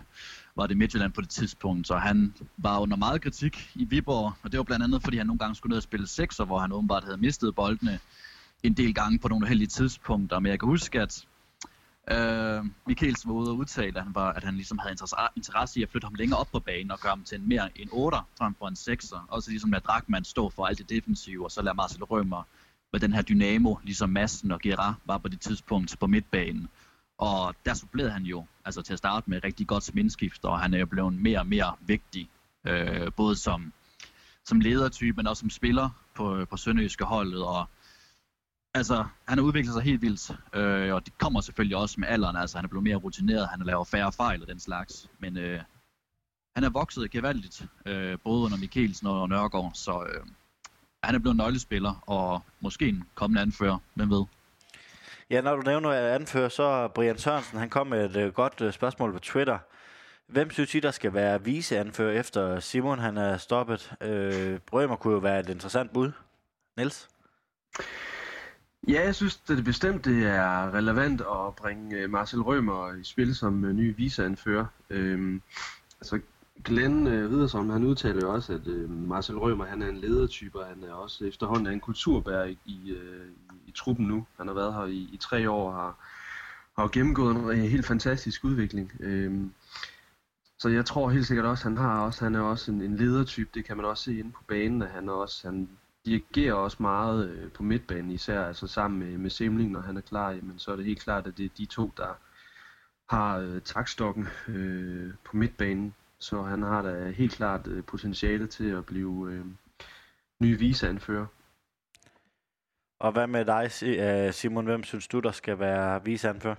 var 0.56 0.66
det 0.66 0.76
Midtjylland 0.76 1.12
på 1.12 1.20
det 1.20 1.28
tidspunkt, 1.28 1.86
så 1.86 1.96
han 1.96 2.34
var 2.56 2.78
under 2.78 2.96
meget 2.96 3.22
kritik 3.22 3.70
i 3.74 3.84
Viborg, 3.84 4.32
og 4.42 4.52
det 4.52 4.58
var 4.58 4.64
blandt 4.64 4.84
andet, 4.84 5.02
fordi 5.02 5.16
han 5.16 5.26
nogle 5.26 5.38
gange 5.38 5.54
skulle 5.54 5.70
ned 5.70 5.76
og 5.76 5.82
spille 5.82 6.06
sekser, 6.06 6.44
hvor 6.44 6.58
han 6.58 6.72
åbenbart 6.72 7.04
havde 7.04 7.16
mistet 7.16 7.54
boldene 7.54 7.98
en 8.62 8.72
del 8.72 8.94
gange 8.94 9.18
på 9.18 9.28
nogle 9.28 9.48
heldige 9.48 9.68
tidspunkter, 9.68 10.38
men 10.38 10.50
jeg 10.50 10.60
kan 10.60 10.68
huske, 10.68 11.00
at 11.00 11.26
øh, 12.10 12.64
Mikkelsen 12.86 13.28
var 13.28 13.34
ude 13.34 13.50
og 13.50 13.56
udtale, 13.56 13.98
at 13.98 14.04
han, 14.04 14.14
var, 14.14 14.32
at 14.32 14.44
han 14.44 14.54
ligesom 14.54 14.78
havde 14.78 14.96
interesse 15.36 15.80
i 15.80 15.82
at 15.82 15.90
flytte 15.90 16.06
ham 16.06 16.14
længere 16.14 16.40
op 16.40 16.48
på 16.52 16.60
banen 16.60 16.90
og 16.90 17.00
gøre 17.00 17.10
ham 17.10 17.24
til 17.24 17.40
en 17.40 17.48
mere 17.48 17.78
en 17.78 17.88
8'er 17.88 18.22
frem 18.38 18.54
for 18.54 18.68
en 18.68 18.74
6'er. 18.74 19.20
Også 19.28 19.50
ligesom 19.50 19.74
at 19.74 19.84
Drakman 19.84 20.24
stå 20.24 20.50
for 20.50 20.66
alt 20.66 20.78
det 20.78 20.90
defensive, 20.90 21.44
og 21.44 21.50
så 21.50 21.62
lade 21.62 21.74
Marcel 21.74 22.04
Rømer 22.04 22.42
med 22.92 23.00
den 23.00 23.12
her 23.12 23.22
dynamo, 23.22 23.74
ligesom 23.82 24.10
Massen 24.10 24.52
og 24.52 24.60
Gerard 24.60 24.94
var 25.04 25.18
på 25.18 25.28
det 25.28 25.40
tidspunkt 25.40 25.96
på 26.00 26.06
midtbanen. 26.06 26.68
Og 27.18 27.54
der 27.64 27.74
supplerede 27.74 28.10
han 28.10 28.22
jo, 28.22 28.46
altså 28.64 28.82
til 28.82 28.92
at 28.92 28.98
starte 28.98 29.30
med, 29.30 29.44
rigtig 29.44 29.66
godt 29.66 29.84
som 29.84 29.98
indskift, 29.98 30.44
og 30.44 30.60
han 30.60 30.74
er 30.74 30.78
jo 30.78 30.86
blevet 30.86 31.12
mere 31.12 31.38
og 31.38 31.46
mere 31.46 31.72
vigtig, 31.80 32.28
øh, 32.66 33.12
både 33.16 33.36
som, 33.36 33.72
som 34.44 34.60
ledertype, 34.60 35.16
men 35.16 35.26
også 35.26 35.40
som 35.40 35.50
spiller 35.50 35.90
på, 36.14 36.46
på 36.50 36.56
Sønderjyske 36.56 37.04
holdet, 37.04 37.44
og 37.44 37.68
altså, 38.74 39.04
han 39.28 39.38
har 39.38 39.44
udviklet 39.44 39.74
sig 39.74 39.82
helt 39.82 40.02
vildt, 40.02 40.30
øh, 40.54 40.94
og 40.94 41.06
det 41.06 41.18
kommer 41.18 41.40
selvfølgelig 41.40 41.76
også 41.76 42.00
med 42.00 42.08
alderen, 42.08 42.36
altså 42.36 42.58
han 42.58 42.64
er 42.64 42.68
blevet 42.68 42.84
mere 42.84 42.96
rutineret, 42.96 43.48
han 43.48 43.60
laver 43.60 43.84
færre 43.84 44.12
fejl 44.12 44.42
og 44.42 44.48
den 44.48 44.60
slags, 44.60 45.10
men 45.18 45.36
øh, 45.36 45.60
han 46.54 46.64
er 46.64 46.70
vokset 46.70 47.10
gevaldigt, 47.10 47.66
øh, 47.86 48.18
både 48.24 48.44
under 48.44 48.58
Mikkelsen 48.58 49.06
og 49.06 49.28
Nørgaard, 49.28 49.70
så 49.74 50.02
øh, 50.02 50.26
han 51.04 51.14
er 51.14 51.18
blevet 51.18 51.36
nøglespiller, 51.36 52.04
og 52.06 52.42
måske 52.60 52.88
en 52.88 53.04
kommende 53.14 53.42
anfører, 53.42 53.78
hvem 53.94 54.10
ved. 54.10 54.24
Ja, 55.30 55.40
når 55.40 55.56
du 55.56 55.62
nævner 55.62 55.90
at 55.90 56.14
anfører, 56.14 56.48
så 56.48 56.88
Brian 56.88 57.18
Sørensen, 57.18 57.58
han 57.58 57.70
kom 57.70 57.86
med 57.86 58.10
et 58.10 58.16
øh, 58.16 58.32
godt 58.32 58.60
øh, 58.60 58.72
spørgsmål 58.72 59.12
på 59.12 59.18
Twitter. 59.18 59.58
Hvem 60.26 60.50
synes 60.50 60.74
I, 60.74 60.80
der 60.80 60.90
skal 60.90 61.14
være 61.14 61.44
viceanfører 61.44 62.20
efter 62.20 62.60
Simon 62.60 62.98
han 62.98 63.16
er 63.16 63.36
stoppet? 63.36 63.92
Øh, 64.00 64.58
Brømer 64.58 64.96
kunne 64.96 65.14
jo 65.14 65.20
være 65.20 65.40
et 65.40 65.48
interessant 65.48 65.92
bud. 65.92 66.12
Niels? 66.76 67.08
Ja, 68.86 69.04
jeg 69.04 69.14
synes 69.14 69.36
det 69.36 69.58
er 69.58 69.62
bestemt, 69.62 70.04
det 70.04 70.26
er 70.26 70.74
relevant 70.74 71.20
at 71.20 71.56
bringe 71.56 71.96
øh, 71.96 72.10
Marcel 72.10 72.42
Rømer 72.42 72.92
i 72.92 73.04
spil 73.04 73.36
som 73.36 73.64
øh, 73.64 73.72
ny 73.72 73.96
viceanfører. 73.96 74.66
Øhm, 74.90 75.42
altså, 76.00 76.20
Glenn 76.64 77.06
øh, 77.06 77.30
Riddersholm, 77.30 77.70
han 77.70 77.84
udtaler 77.84 78.20
jo 78.22 78.32
også, 78.32 78.52
at 78.52 78.66
øh, 78.66 78.90
Marcel 78.90 79.38
Rømer, 79.38 79.64
han 79.64 79.82
er 79.82 79.88
en 79.88 79.98
ledertype, 79.98 80.60
og 80.60 80.66
han 80.66 80.84
er 80.84 80.92
også 80.92 81.24
efterhånden 81.24 81.72
en 81.72 81.80
kulturbærer 81.80 82.44
i, 82.44 82.58
i, 82.66 82.90
øh, 82.90 83.26
i 83.66 83.70
truppen 83.70 84.06
nu. 84.06 84.26
Han 84.36 84.46
har 84.46 84.54
været 84.54 84.74
her 84.74 84.84
i, 84.84 85.08
i 85.12 85.16
tre 85.20 85.50
år 85.50 85.70
og 85.72 85.74
har, 85.74 85.98
har 86.78 86.88
gennemgået 86.88 87.36
en 87.36 87.68
helt 87.68 87.86
fantastisk 87.86 88.44
udvikling. 88.44 88.92
Øhm, 89.00 89.52
så 90.58 90.68
jeg 90.68 90.86
tror 90.86 91.10
helt 91.10 91.26
sikkert 91.26 91.46
også, 91.46 91.64
han 91.64 91.76
har 91.76 92.00
også, 92.00 92.24
han 92.24 92.34
er 92.34 92.40
også 92.40 92.70
en, 92.70 92.82
en 92.82 92.96
ledertype, 92.96 93.50
det 93.54 93.64
kan 93.64 93.76
man 93.76 93.86
også 93.86 94.04
se 94.04 94.18
inde 94.18 94.32
på 94.32 94.42
banen, 94.48 94.82
at 94.82 94.90
han 94.90 95.08
er 95.08 95.12
også, 95.12 95.48
han 95.48 95.68
dirigerer 96.08 96.54
også 96.54 96.76
meget 96.80 97.30
øh, 97.30 97.52
på 97.52 97.62
midtbanen, 97.62 98.10
især 98.10 98.44
altså 98.44 98.66
sammen 98.66 98.98
med, 99.00 99.18
med 99.18 99.30
Simling, 99.30 99.70
når 99.70 99.80
han 99.80 99.96
er 99.96 100.00
klar, 100.00 100.32
men 100.42 100.58
så 100.58 100.72
er 100.72 100.76
det 100.76 100.84
helt 100.84 101.00
klart, 101.00 101.26
at 101.26 101.36
det 101.36 101.44
er 101.44 101.54
de 101.58 101.66
to, 101.66 101.92
der 101.96 102.18
har 103.10 103.38
øh, 103.38 103.60
takstokken 103.62 104.28
øh, 104.48 105.12
på 105.24 105.36
midtbanen. 105.36 105.94
Så 106.18 106.42
han 106.42 106.62
har 106.62 106.82
da 106.82 107.10
helt 107.10 107.32
klart 107.32 107.66
øh, 107.66 107.84
potentiale 107.84 108.46
til 108.46 108.70
at 108.70 108.86
blive 108.86 109.32
øh, 109.32 109.44
ny 110.40 110.58
viseanfører. 110.58 111.26
Og 113.00 113.12
hvad 113.12 113.26
med 113.26 113.44
dig, 113.44 114.34
Simon? 114.34 114.64
Hvem 114.64 114.84
synes 114.84 115.08
du, 115.08 115.20
der 115.20 115.32
skal 115.32 115.58
være 115.58 116.04
viseanfører? 116.04 116.56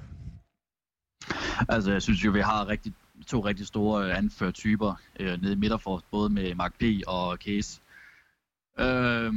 Altså, 1.70 1.92
jeg 1.92 2.02
synes 2.02 2.26
jo, 2.26 2.32
vi 2.32 2.40
har 2.40 2.68
rigtig, 2.68 2.94
to 3.28 3.40
rigtig 3.40 3.68
store 3.68 4.14
anførtyper 4.14 4.94
øh, 5.20 5.42
nede 5.42 5.54
i 5.54 5.56
midterfor, 5.56 6.04
både 6.12 6.30
med 6.30 6.56
Mark 6.56 6.74
P. 6.80 6.84
og 7.08 7.38
Case. 7.38 7.82
Øh, 8.80 9.34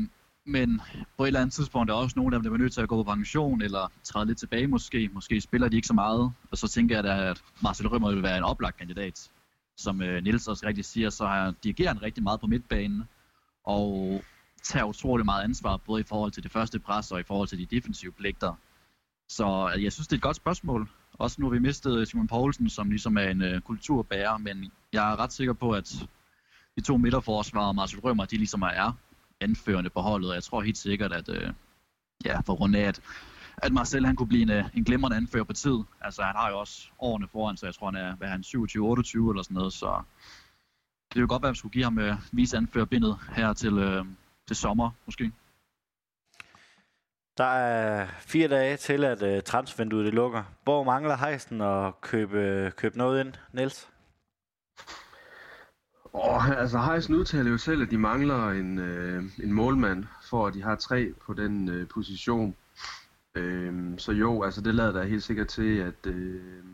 men 0.47 0.81
på 1.17 1.25
et 1.25 1.27
eller 1.27 1.41
andet 1.41 1.55
tidspunkt 1.55 1.91
er 1.91 1.95
der 1.95 2.03
også 2.03 2.19
nogle 2.19 2.35
der 2.35 2.41
bliver 2.41 2.57
nødt 2.57 2.73
til 2.73 2.81
at 2.81 2.89
gå 2.89 3.03
på 3.03 3.15
pension, 3.15 3.63
eller 3.63 3.93
træde 4.05 4.27
lidt 4.27 4.39
tilbage 4.39 4.67
måske. 4.67 5.11
Måske 5.13 5.41
spiller 5.41 5.69
de 5.69 5.77
ikke 5.77 5.89
så 5.89 5.95
meget. 5.95 6.33
Og 6.51 6.59
så 6.59 6.69
tænker 6.69 6.95
jeg 6.95 7.05
da, 7.05 7.31
at 7.31 7.43
Marcel 7.63 7.89
Rømer 7.89 8.11
vil 8.11 8.23
være 8.23 8.39
en 8.39 8.45
oplagt 8.45 8.77
kandidat 8.77 9.31
som 9.77 10.03
øh, 10.03 10.23
Nils 10.25 10.49
også 10.49 10.67
rigtig 10.67 10.85
siger, 10.85 11.11
så 11.11 11.27
har 11.27 11.55
dirigerer 11.65 12.03
rigtig 12.03 12.23
meget 12.23 12.41
på 12.41 12.47
midtbanen, 12.47 13.05
og 13.65 14.23
tager 14.63 14.85
utrolig 14.85 15.25
meget 15.25 15.45
ansvar, 15.45 15.77
både 15.77 16.01
i 16.01 16.05
forhold 16.05 16.33
til 16.33 16.43
det 16.43 16.53
første 16.53 16.79
pres 16.79 17.13
og 17.13 17.21
i 17.21 17.23
forhold 17.23 17.49
til 17.49 17.59
de 17.59 17.77
defensive 17.77 18.13
pligter. 18.13 18.55
Så 19.29 19.73
øh, 19.77 19.85
jeg 19.85 19.93
synes, 19.93 20.09
det 20.09 20.13
er 20.13 20.19
et 20.19 20.23
godt 20.23 20.37
spørgsmål. 20.37 20.89
Også 21.13 21.37
nu 21.41 21.47
har 21.47 21.53
vi 21.53 21.59
mistet 21.59 21.99
øh, 21.99 22.07
Simon 22.07 22.27
Poulsen, 22.27 22.71
som 22.71 22.91
ligesom 22.91 23.17
er 23.17 23.29
en 23.29 23.43
øh, 23.43 23.61
kulturbærer, 23.61 24.39
men 24.39 24.73
jeg 24.93 25.13
er 25.13 25.21
ret 25.21 25.33
sikker 25.33 25.53
på, 25.53 25.73
at 25.73 25.95
de 26.77 26.81
to 26.81 26.97
midterforsvarer 26.97 27.67
og 27.67 27.75
Marcel 27.75 28.01
Rømer, 28.01 28.25
de 28.25 28.37
ligesom 28.37 28.63
er 28.63 28.97
anførende 29.43 29.91
på 29.91 30.01
holdet, 30.01 30.29
og 30.29 30.35
jeg 30.35 30.43
tror 30.43 30.63
helt 30.63 30.79
sikkert, 30.79 31.13
at 31.13 31.29
øh, 31.29 31.53
ja, 32.25 32.41
for 32.41 32.53
rundt 32.53 32.77
af, 32.77 32.83
at 32.83 33.01
at 33.63 33.73
Marcel 33.73 34.07
han 34.07 34.17
kunne 34.17 34.29
blive 34.29 34.43
en, 34.43 34.51
øh, 34.51 34.65
en 34.75 34.85
glimrende 34.85 35.17
anfører 35.17 35.45
på 35.45 35.53
tid. 35.53 35.79
Altså 36.01 36.23
han 36.23 36.37
har 36.37 36.51
jo 36.51 36.59
også 36.59 36.89
årene 36.99 37.29
foran 37.29 37.57
sig. 37.57 37.67
Jeg 37.67 37.75
tror 37.75 37.91
han 37.91 38.01
er, 38.05 38.17
hvad 38.17 38.29
er 38.29 38.33
han, 38.33 38.41
27-28 38.41 39.31
eller 39.31 39.43
sådan 39.43 39.55
noget. 39.55 39.73
Så 39.73 40.03
det 41.09 41.15
kunne 41.15 41.29
godt 41.29 41.43
være, 41.43 41.49
at 41.49 41.55
vi 41.55 41.59
skulle 41.59 41.73
give 41.73 41.85
ham 41.85 41.99
øh, 41.99 42.15
vise 42.33 42.57
anførerbindet 42.57 43.19
her 43.33 43.53
til, 43.53 43.79
øh, 43.79 44.05
til 44.47 44.57
sommer 44.57 44.91
måske. 45.07 45.33
Der 47.39 47.45
er 47.45 48.07
fire 48.19 48.49
dage 48.49 48.77
til, 48.77 49.05
at 49.05 49.23
øh, 49.23 49.43
transfervinduet 49.43 50.07
det 50.07 50.15
lukker. 50.15 50.43
Hvor 50.65 50.85
mangler 50.85 51.17
hejsen 51.17 51.61
at 51.61 52.01
købe, 52.01 52.39
øh, 52.39 52.73
købe 52.73 52.99
noget 52.99 53.21
ind, 53.21 53.35
Niels? 53.53 53.92
Åh, 56.15 56.49
altså 56.49 56.79
Heisen 56.79 57.15
udtaler 57.15 57.51
jo 57.51 57.59
selv, 57.59 57.83
at 57.83 57.91
de 57.91 57.99
mangler 57.99 58.51
en, 58.51 58.79
øh, 58.79 59.25
en 59.43 59.53
målmand, 59.53 60.05
for 60.23 60.47
at 60.47 60.55
de 60.55 60.63
har 60.63 60.77
tre 60.77 61.13
på 61.27 61.35
den 61.35 61.69
øh, 61.69 61.89
position. 61.89 62.57
Øh, 63.35 63.99
så 63.99 64.13
jo, 64.13 64.43
altså 64.43 64.61
det 64.61 64.75
lader 64.75 64.93
da 64.93 65.03
helt 65.03 65.23
sikkert 65.23 65.49
til, 65.49 65.79
at, 65.79 66.07
øh, 66.07 66.65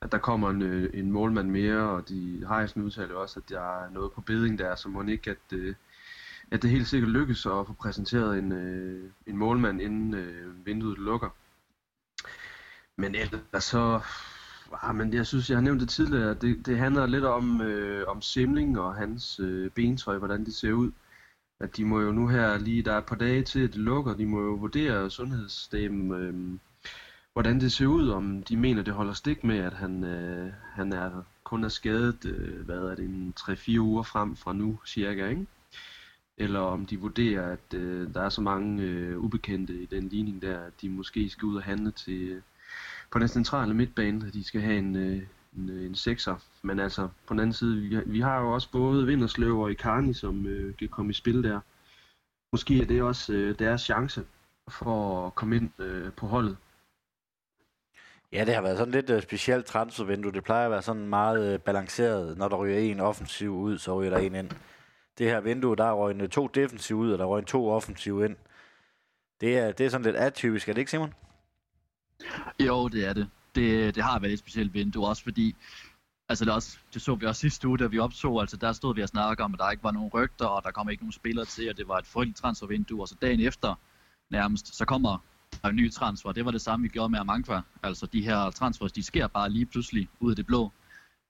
at 0.00 0.12
der 0.12 0.18
kommer 0.18 0.50
en, 0.50 0.62
øh, 0.62 0.90
en 0.94 1.12
målmand 1.12 1.50
mere, 1.50 1.90
og 1.90 2.08
de 2.08 2.46
Heisen 2.48 2.82
udtaler 2.82 3.10
jo 3.10 3.22
også, 3.22 3.40
at 3.40 3.50
der 3.50 3.84
er 3.84 3.90
noget 3.90 4.12
på 4.12 4.20
beding 4.20 4.58
der, 4.58 4.74
så 4.74 4.88
må 4.88 5.02
ikke, 5.02 5.30
at, 5.30 5.52
øh, 5.52 5.74
at 6.50 6.62
det 6.62 6.70
helt 6.70 6.86
sikkert 6.86 7.10
lykkes 7.10 7.46
at 7.46 7.66
få 7.66 7.72
præsenteret 7.78 8.38
en, 8.38 8.52
øh, 8.52 9.10
en 9.26 9.36
målmand, 9.36 9.80
inden 9.80 10.14
øh, 10.14 10.66
vinduet 10.66 10.98
lukker. 10.98 11.28
Men 12.96 13.14
ellers 13.14 13.64
så... 13.64 14.00
Ah, 14.72 14.94
men 14.94 15.14
jeg 15.14 15.26
synes, 15.26 15.50
jeg 15.50 15.56
har 15.56 15.62
nævnt 15.62 15.80
det 15.80 15.88
tidligere, 15.88 16.34
det, 16.34 16.66
det 16.66 16.78
handler 16.78 17.06
lidt 17.06 17.24
om, 17.24 17.60
øh, 17.60 18.08
om 18.08 18.22
Simling 18.22 18.78
og 18.80 18.94
hans 18.94 19.40
øh, 19.40 19.70
bentøj, 19.70 20.18
hvordan 20.18 20.44
det 20.44 20.54
ser 20.54 20.72
ud 20.72 20.92
at 21.60 21.76
de 21.76 21.84
må 21.84 22.00
jo 22.00 22.12
nu 22.12 22.28
her 22.28 22.58
lige, 22.58 22.82
der 22.82 22.92
er 22.92 22.98
et 22.98 23.06
par 23.06 23.16
dage 23.16 23.42
til, 23.42 23.60
at 23.60 23.72
det 23.72 23.80
lukker, 23.80 24.14
de 24.14 24.26
må 24.26 24.40
jo 24.40 24.52
vurdere 24.52 25.10
sundhedssystemet, 25.10 26.20
øh, 26.20 26.34
hvordan 27.32 27.60
det 27.60 27.72
ser 27.72 27.86
ud, 27.86 28.08
om 28.08 28.42
de 28.42 28.56
mener, 28.56 28.82
det 28.82 28.94
holder 28.94 29.12
stik 29.12 29.44
med, 29.44 29.58
at 29.58 29.72
han, 29.72 30.04
øh, 30.04 30.52
han 30.52 30.92
er 30.92 31.22
kun 31.44 31.64
er 31.64 31.68
skadet, 31.68 32.24
øh, 32.24 32.64
hvad 32.64 32.78
er 32.78 32.94
det, 32.94 33.04
en 33.04 33.34
3-4 33.40 33.78
uger 33.78 34.02
frem 34.02 34.36
fra 34.36 34.52
nu 34.52 34.78
cirka, 34.86 35.28
ikke? 35.28 35.46
Eller 36.36 36.60
om 36.60 36.86
de 36.86 37.00
vurderer, 37.00 37.52
at 37.52 37.74
øh, 37.74 38.14
der 38.14 38.22
er 38.22 38.28
så 38.28 38.40
mange 38.40 38.82
øh, 38.82 39.18
ubekendte 39.18 39.82
i 39.82 39.86
den 39.86 40.08
ligning 40.08 40.42
der, 40.42 40.60
at 40.60 40.72
de 40.82 40.88
måske 40.88 41.30
skal 41.30 41.46
ud 41.46 41.56
og 41.56 41.62
handle 41.62 41.90
til, 41.90 42.28
øh, 42.28 42.42
på 43.10 43.18
den 43.18 43.28
centrale 43.28 43.74
midtbane, 43.74 44.26
at 44.26 44.32
de 44.34 44.44
skal 44.44 44.60
have 44.60 44.78
en, 44.78 44.96
øh, 44.96 45.22
en, 45.56 45.70
øh, 45.70 45.86
en 45.86 45.94
sekser. 45.94 46.36
Men 46.62 46.80
altså, 46.80 47.08
på 47.26 47.34
den 47.34 47.40
anden 47.40 47.52
side, 47.52 47.80
vi, 47.80 48.00
vi 48.06 48.20
har 48.20 48.40
jo 48.40 48.52
også 48.52 48.70
både 48.70 49.06
Vindersløv 49.06 49.60
og 49.60 49.70
Icarni, 49.70 50.14
som 50.14 50.46
øh, 50.46 50.76
kan 50.76 50.88
komme 50.88 51.10
i 51.10 51.14
spil 51.14 51.42
der. 51.42 51.60
måske 52.52 52.82
er 52.82 52.86
det 52.86 53.02
også 53.02 53.32
øh, 53.32 53.58
deres 53.58 53.80
chance 53.80 54.24
for 54.68 55.26
at 55.26 55.34
komme 55.34 55.56
ind 55.56 55.70
øh, 55.78 56.12
på 56.12 56.26
holdet. 56.26 56.56
Ja, 58.32 58.44
det 58.44 58.54
har 58.54 58.62
været 58.62 58.78
sådan 58.78 58.94
lidt 58.94 59.10
uh, 59.10 59.22
specielt 59.22 59.66
transfervindue. 59.66 60.32
Det 60.32 60.44
plejer 60.44 60.64
at 60.64 60.70
være 60.70 60.82
sådan 60.82 61.08
meget 61.08 61.54
uh, 61.54 61.60
balanceret. 61.60 62.38
Når 62.38 62.48
der 62.48 62.56
ryger 62.56 62.78
en 62.78 63.00
offensiv 63.00 63.50
ud, 63.50 63.78
så 63.78 64.00
ryger 64.00 64.10
der 64.10 64.18
en 64.18 64.34
ind. 64.34 64.50
Det 65.18 65.26
her 65.26 65.40
vindue, 65.40 65.76
der 65.76 65.92
røg 65.92 66.30
to 66.30 66.46
defensiv 66.46 66.96
ud, 66.96 67.12
og 67.12 67.18
der 67.18 67.24
røg 67.24 67.46
to 67.46 67.70
offensiv 67.70 68.24
ind. 68.24 68.36
Det 69.40 69.58
er, 69.58 69.72
det 69.72 69.86
er 69.86 69.90
sådan 69.90 70.04
lidt 70.04 70.16
atypisk, 70.16 70.68
er 70.68 70.72
det 70.72 70.80
ikke, 70.80 70.90
Simon? 70.90 71.14
Jo, 72.60 72.88
det 72.88 73.08
er 73.08 73.12
det. 73.12 73.28
Det, 73.54 73.94
det 73.94 74.02
har 74.02 74.18
været 74.18 74.32
et 74.32 74.38
specielt 74.38 74.74
vindue, 74.74 75.06
også 75.06 75.22
fordi 75.22 75.56
Altså 76.30 76.44
det, 76.44 76.54
også, 76.54 76.78
det 76.94 77.02
så 77.02 77.14
vi 77.14 77.26
også 77.26 77.40
sidste 77.40 77.68
uge, 77.68 77.78
da 77.78 77.86
vi 77.86 77.98
optog, 77.98 78.40
altså 78.40 78.56
der 78.56 78.72
stod 78.72 78.94
vi 78.94 79.02
og 79.02 79.08
snakkede 79.08 79.44
om, 79.44 79.54
at 79.54 79.60
der 79.60 79.70
ikke 79.70 79.84
var 79.84 79.90
nogen 79.90 80.10
rygter, 80.14 80.46
og 80.46 80.62
der 80.64 80.70
kom 80.70 80.90
ikke 80.90 81.02
nogen 81.02 81.12
spillere 81.12 81.44
til, 81.44 81.70
og 81.70 81.76
det 81.76 81.88
var 81.88 81.98
et 81.98 82.06
frygteligt 82.06 82.38
transfervindue, 82.38 83.00
og 83.02 83.08
så 83.08 83.14
dagen 83.22 83.40
efter 83.40 83.74
nærmest, 84.30 84.76
så 84.76 84.84
kommer 84.84 85.24
der 85.62 85.68
en 85.68 85.76
ny 85.76 85.92
transfer. 85.92 86.32
Det 86.32 86.44
var 86.44 86.50
det 86.50 86.60
samme, 86.60 86.82
vi 86.82 86.88
gjorde 86.88 87.08
med 87.08 87.18
Amankwa. 87.18 87.62
Altså 87.82 88.06
de 88.06 88.22
her 88.22 88.50
transfers, 88.50 88.92
de 88.92 89.02
sker 89.02 89.26
bare 89.26 89.50
lige 89.50 89.66
pludselig 89.66 90.08
ud 90.20 90.30
af 90.30 90.36
det 90.36 90.46
blå. 90.46 90.72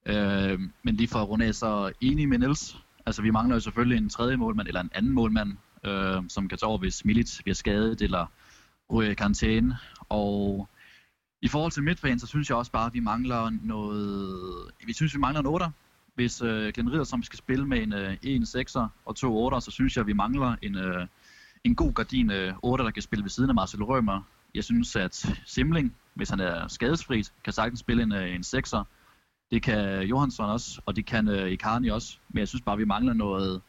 Øh, 0.07 0.61
men 0.83 0.95
lige 0.97 1.09
for 1.09 1.19
at 1.19 1.29
runde 1.29 1.45
af, 1.45 1.55
så 1.55 1.93
enig 2.01 2.29
med 2.29 2.39
Niels. 2.39 2.77
Altså 3.07 3.23
vi 3.23 3.31
mangler 3.31 3.57
jo 3.57 3.61
selvfølgelig 3.61 3.99
en 3.99 4.09
tredje 4.09 4.37
målmand, 4.37 4.69
eller 4.69 4.81
en 4.81 4.91
anden 4.95 5.13
målmand, 5.13 5.57
øh, 5.85 6.23
som 6.29 6.49
kan 6.49 6.59
tage 6.59 6.69
over, 6.69 6.79
hvis 6.79 7.05
Milic 7.05 7.43
bliver 7.43 7.55
skadet, 7.55 8.03
eller 8.03 8.27
ryger 8.93 9.11
i 9.11 9.15
karantæne. 9.15 9.79
Og 10.09 10.69
i 11.43 11.49
forhold 11.49 11.73
til 11.73 11.83
midtbanen, 11.83 12.19
så 12.19 12.27
synes 12.27 12.49
jeg 12.49 12.57
også 12.57 12.73
bare, 12.73 12.87
at 12.87 12.95
vi 12.95 13.01
mangler 13.01 13.51
noget... 13.63 14.73
Vi 14.87 14.93
synes, 14.93 15.15
vi 15.15 15.19
mangler 15.19 15.41
en 15.41 15.47
8. 15.47 15.67
Hvis 16.15 16.43
øh, 16.43 16.73
Glenn 16.73 16.93
Ridder, 16.93 17.05
som 17.05 17.23
skal 17.23 17.39
spille 17.39 17.67
med 17.67 17.83
en, 17.83 17.93
øh, 17.93 18.17
en 18.23 18.43
6'er 18.43 18.87
og 19.05 19.17
to 19.17 19.37
8, 19.37 19.61
så 19.61 19.71
synes 19.71 19.97
jeg, 19.97 20.01
at 20.01 20.07
vi 20.07 20.13
mangler 20.13 20.57
en, 20.63 20.77
øh, 20.77 21.07
en 21.65 21.75
god 21.75 21.93
gardin 21.93 22.31
øh, 22.31 22.55
8'er, 22.55 22.83
der 22.83 22.91
kan 22.91 23.03
spille 23.03 23.23
ved 23.23 23.31
siden 23.31 23.51
af 23.51 23.55
Marcel 23.55 23.85
Rømer. 23.85 24.23
Jeg 24.55 24.65
synes, 24.65 24.97
at 24.97 25.37
Simling, 25.45 25.97
hvis 26.15 26.31
han 26.31 26.41
er 26.41 26.69
skadesfri, 26.69 27.23
kan 27.45 27.53
sagtens 27.53 27.81
spille 27.81 28.03
en, 28.03 28.13
øh, 28.13 28.35
en 28.35 28.41
6'er. 28.41 28.83
Det 29.51 29.63
kan 29.63 30.03
Johansson 30.03 30.51
også, 30.51 30.81
og 30.87 30.97
det 30.97 31.07
kan 31.07 31.29
øh, 31.29 31.51
Icarni 31.51 31.89
også. 31.89 32.19
Men 32.29 32.39
jeg 32.39 32.49
synes 32.49 32.63
bare, 32.63 32.73
at 32.73 32.79
vi 32.79 32.85
mangler 32.85 33.13
noget... 33.13 33.61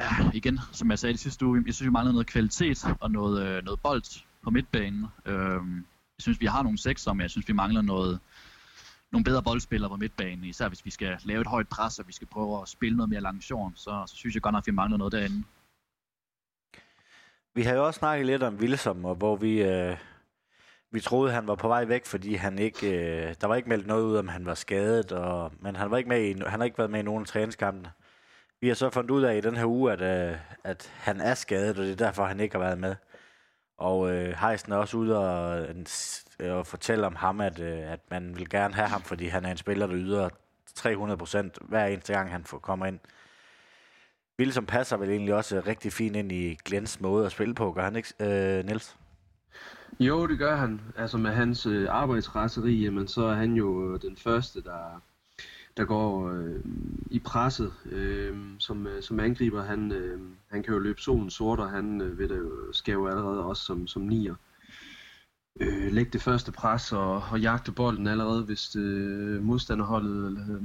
Ja, 0.00 0.30
igen, 0.34 0.60
som 0.72 0.90
jeg 0.90 0.98
sagde 0.98 1.14
i 1.14 1.16
sidste 1.16 1.46
uge, 1.46 1.62
jeg 1.66 1.74
synes, 1.74 1.86
vi 1.86 1.92
mangler 1.92 2.12
noget 2.12 2.26
kvalitet 2.26 2.84
og 3.00 3.10
noget, 3.10 3.46
øh, 3.46 3.64
noget 3.64 3.80
bold 3.80 4.22
på 4.42 4.50
midtbanen. 4.50 5.06
Øh, 5.26 5.60
synes, 6.22 6.40
vi 6.40 6.46
har 6.46 6.62
nogle 6.62 6.78
sekser, 6.78 7.12
men 7.12 7.20
jeg 7.20 7.30
synes, 7.30 7.48
vi 7.48 7.52
mangler 7.52 7.82
noget, 7.82 8.20
nogle 9.12 9.24
bedre 9.24 9.42
boldspillere 9.42 9.90
på 9.90 9.96
midtbanen. 9.96 10.44
Især 10.44 10.68
hvis 10.68 10.84
vi 10.84 10.90
skal 10.90 11.18
lave 11.24 11.40
et 11.40 11.46
højt 11.46 11.68
pres, 11.68 11.98
og 11.98 12.08
vi 12.08 12.12
skal 12.12 12.26
prøve 12.26 12.62
at 12.62 12.68
spille 12.68 12.96
noget 12.96 13.10
mere 13.10 13.20
langt 13.20 13.44
så, 13.44 13.70
så 14.06 14.12
synes 14.14 14.34
jeg 14.34 14.42
godt 14.42 14.52
nok, 14.52 14.62
at 14.62 14.66
vi 14.66 14.72
mangler 14.72 14.98
noget 14.98 15.12
derinde. 15.12 15.44
Vi 17.54 17.62
har 17.62 17.74
jo 17.74 17.86
også 17.86 17.98
snakket 17.98 18.26
lidt 18.26 18.42
om 18.42 18.56
Wilson, 18.56 19.04
og 19.04 19.14
hvor 19.14 19.36
vi, 19.36 19.62
øh, 19.62 19.96
vi 20.90 21.00
troede, 21.00 21.32
han 21.32 21.46
var 21.46 21.54
på 21.54 21.68
vej 21.68 21.84
væk, 21.84 22.06
fordi 22.06 22.34
han 22.34 22.58
ikke, 22.58 22.86
øh, 22.86 23.34
der 23.40 23.46
var 23.46 23.54
ikke 23.54 23.68
meldt 23.68 23.86
noget 23.86 24.02
ud, 24.02 24.16
om 24.16 24.28
han 24.28 24.46
var 24.46 24.54
skadet, 24.54 25.12
og, 25.12 25.52
men 25.60 25.76
han, 25.76 25.90
var 25.90 25.96
ikke 25.96 26.08
med 26.08 26.22
i, 26.22 26.32
han 26.32 26.60
har 26.60 26.64
ikke 26.64 26.78
været 26.78 26.90
med 26.90 27.00
i 27.00 27.02
nogen 27.02 27.20
af 27.20 27.26
træningskampene. 27.26 27.92
Vi 28.60 28.68
har 28.68 28.74
så 28.74 28.90
fundet 28.90 29.10
ud 29.10 29.22
af 29.22 29.36
i 29.36 29.40
den 29.40 29.56
her 29.56 29.66
uge, 29.66 29.92
at, 29.92 30.00
øh, 30.00 30.38
at 30.64 30.92
han 30.96 31.20
er 31.20 31.34
skadet, 31.34 31.78
og 31.78 31.84
det 31.84 31.92
er 31.92 31.96
derfor, 31.96 32.24
han 32.24 32.40
ikke 32.40 32.54
har 32.54 32.64
været 32.64 32.78
med. 32.78 32.96
Og 33.82 34.10
øh, 34.10 34.34
Heisen 34.40 34.72
er 34.72 34.76
også 34.76 34.96
ude 34.96 35.18
og, 35.18 35.66
øh, 36.40 36.54
og 36.56 36.66
fortælle 36.66 37.06
om 37.06 37.16
ham, 37.16 37.40
at, 37.40 37.60
øh, 37.60 37.92
at 37.92 38.00
man 38.10 38.36
vil 38.36 38.48
gerne 38.48 38.74
have 38.74 38.88
ham, 38.88 39.02
fordi 39.02 39.26
han 39.26 39.44
er 39.44 39.50
en 39.50 39.56
spiller, 39.56 39.86
der 39.86 39.96
yder 39.96 40.28
300 40.74 41.18
procent 41.18 41.58
hver 41.62 41.86
eneste 41.86 42.12
gang, 42.12 42.30
han 42.30 42.44
får, 42.44 42.58
kommer 42.58 42.86
ind. 42.86 42.98
Wilson 44.38 44.66
passer 44.66 44.96
vel 44.96 45.10
egentlig 45.10 45.34
også 45.34 45.62
rigtig 45.66 45.92
fint 45.92 46.16
ind 46.16 46.32
i 46.32 46.58
Glens 46.64 47.00
måde 47.00 47.26
at 47.26 47.32
spille 47.32 47.54
på, 47.54 47.72
gør 47.72 47.84
han 47.84 47.96
ikke, 47.96 48.14
øh, 48.20 48.64
Niels? 48.64 48.96
Jo, 50.00 50.26
det 50.26 50.38
gør 50.38 50.56
han. 50.56 50.80
Altså 50.96 51.18
med 51.18 51.30
hans 51.30 51.66
øh, 51.66 51.86
arbejdsraseri, 51.90 52.84
jamen, 52.84 53.08
så 53.08 53.24
er 53.24 53.34
han 53.34 53.52
jo 53.54 53.94
øh, 53.94 54.02
den 54.02 54.16
første, 54.16 54.62
der, 54.62 55.02
der 55.76 55.84
går 55.84 56.30
øh, 56.30 56.60
i 57.10 57.18
presset 57.18 57.72
øh, 57.84 58.36
som, 58.58 58.86
øh, 58.86 59.02
som 59.02 59.20
angriber. 59.20 59.62
Han, 59.62 59.92
øh, 59.92 60.20
han 60.50 60.62
kan 60.62 60.74
jo 60.74 60.78
løbe 60.78 61.00
solen 61.00 61.30
sort, 61.30 61.60
og 61.60 61.70
han 61.70 62.00
øh, 62.00 62.18
vil 62.18 62.28
det 62.28 62.38
jo, 62.38 62.72
skal 62.72 62.92
jo 62.92 63.06
allerede 63.06 63.44
også 63.44 63.64
som, 63.64 63.86
som 63.86 64.02
nier. 64.02 64.34
Øh, 65.60 65.92
lægge 65.92 66.10
det 66.10 66.22
første 66.22 66.52
pres 66.52 66.92
og, 66.92 67.22
og 67.30 67.40
jagte 67.40 67.72
bolden 67.72 68.06
allerede, 68.06 68.44
hvis 68.44 68.76
øh, 68.76 69.42
modstanderholdet 69.42 70.38
øh, 70.50 70.62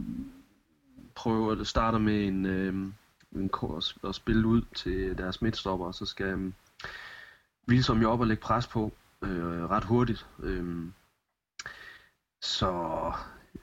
prøver 1.15 1.51
eller 1.51 1.65
starter 1.65 1.99
med 1.99 2.27
en, 2.27 2.45
øh, 2.45 2.75
en 3.35 3.49
kurs 3.49 3.97
og 4.01 4.15
spille 4.15 4.47
ud 4.47 4.61
til 4.75 5.17
deres 5.17 5.41
midtstopper, 5.41 5.91
så 5.91 6.05
skal 6.05 6.25
øh, 6.25 6.51
Wilsom 7.69 8.01
jo 8.01 8.11
op 8.11 8.19
og 8.19 8.27
lægge 8.27 8.41
pres 8.41 8.67
på 8.67 8.91
øh, 9.21 9.69
ret 9.69 9.83
hurtigt. 9.83 10.27
Øh, 10.43 10.85
så 12.41 13.13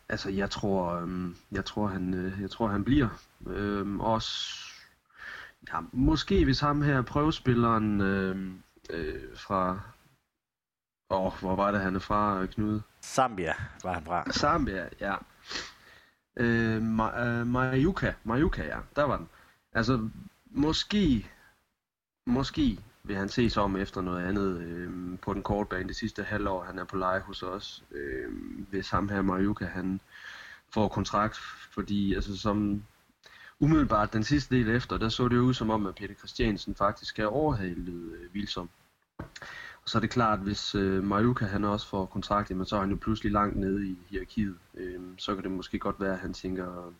altså 0.09 0.31
jeg 0.31 0.51
tror, 0.51 0.95
øhm, 0.95 1.37
jeg 1.53 1.65
tror 1.65 1.87
han, 1.87 2.15
øh, 2.15 2.41
jeg 2.41 2.51
tror 2.51 2.69
han 2.69 2.85
bliver. 2.85 3.09
Øhm, 3.47 4.01
også, 4.01 4.59
ja, 5.73 5.81
måske 5.93 6.45
hvis 6.45 6.61
ham 6.61 6.83
her 6.83 7.03
prøvespilleren 7.03 8.01
øh, 8.01 8.53
øh, 8.91 9.37
fra, 9.37 9.81
åh, 11.11 11.27
oh, 11.27 11.33
hvor 11.41 11.57
var 11.57 11.71
det 11.71 11.81
han 11.81 11.95
er 11.95 11.99
fra, 12.01 12.47
Knud? 12.47 12.81
Zambia 13.03 13.55
var 13.83 13.93
han 13.93 14.05
fra. 14.05 14.33
Zambia, 14.33 14.89
ja. 15.01 15.15
Øh, 16.37 16.77
Ma- 16.77 17.19
øh, 17.21 17.47
Mayuka, 18.25 18.65
ja, 18.65 18.79
der 18.97 19.03
var 19.05 19.17
den. 19.17 19.29
Altså, 19.73 20.09
måske, 20.47 21.31
måske 22.27 22.79
vil 23.05 23.17
han 23.17 23.29
se 23.29 23.51
sig 23.51 23.63
om 23.63 23.77
efter 23.77 24.01
noget 24.01 24.25
andet 24.25 24.61
øh, 24.61 25.19
på 25.19 25.35
den 25.35 25.43
korte 25.43 25.69
bane 25.69 25.89
det 25.89 25.97
sidste 25.97 26.23
halvår, 26.23 26.65
han 26.65 26.79
er 26.79 26.85
på 26.85 26.97
leje 26.97 27.21
hos 27.21 27.43
os. 27.43 27.85
Øh, 27.91 28.33
hvis 28.71 28.91
ham 28.91 29.09
her, 29.09 29.23
Mariuka, 29.23 29.65
han 29.65 30.01
får 30.71 30.89
kontrakt, 30.89 31.37
fordi 31.71 32.15
altså 32.15 32.37
som 32.39 32.85
umiddelbart 33.61 34.13
den 34.13 34.25
sidste 34.25 34.57
del 34.57 34.69
efter, 34.69 34.99
der 34.99 35.09
så 35.09 35.29
det 35.29 35.39
ud 35.39 35.55
som 35.55 35.71
om, 35.71 35.87
at 35.87 35.95
Peter 35.95 36.15
Christiansen 36.15 36.75
faktisk 36.75 37.19
er 37.19 37.27
overhalet 37.27 37.89
øh, 37.89 38.31
Wilsom. 38.35 38.69
Og 39.83 39.91
så 39.91 39.99
er 39.99 40.01
det 40.01 40.11
klart, 40.11 40.39
at 40.39 40.45
hvis 40.45 40.75
øh, 40.75 41.05
Mariuka 41.05 41.45
han 41.45 41.65
også 41.65 41.89
får 41.89 42.07
kontrakt, 42.07 42.51
jamen, 42.51 42.67
så 42.67 42.77
er 42.77 42.81
han 42.81 42.91
jo 42.91 42.97
pludselig 42.97 43.33
langt 43.33 43.57
nede 43.57 43.89
i 43.89 43.99
hierarkiet. 44.09 44.57
Øh, 44.75 45.01
så 45.19 45.35
kan 45.35 45.45
det 45.45 45.51
måske 45.51 45.79
godt 45.79 46.01
være, 46.01 46.13
at 46.13 46.19
han 46.19 46.35
tænker, 46.35 46.93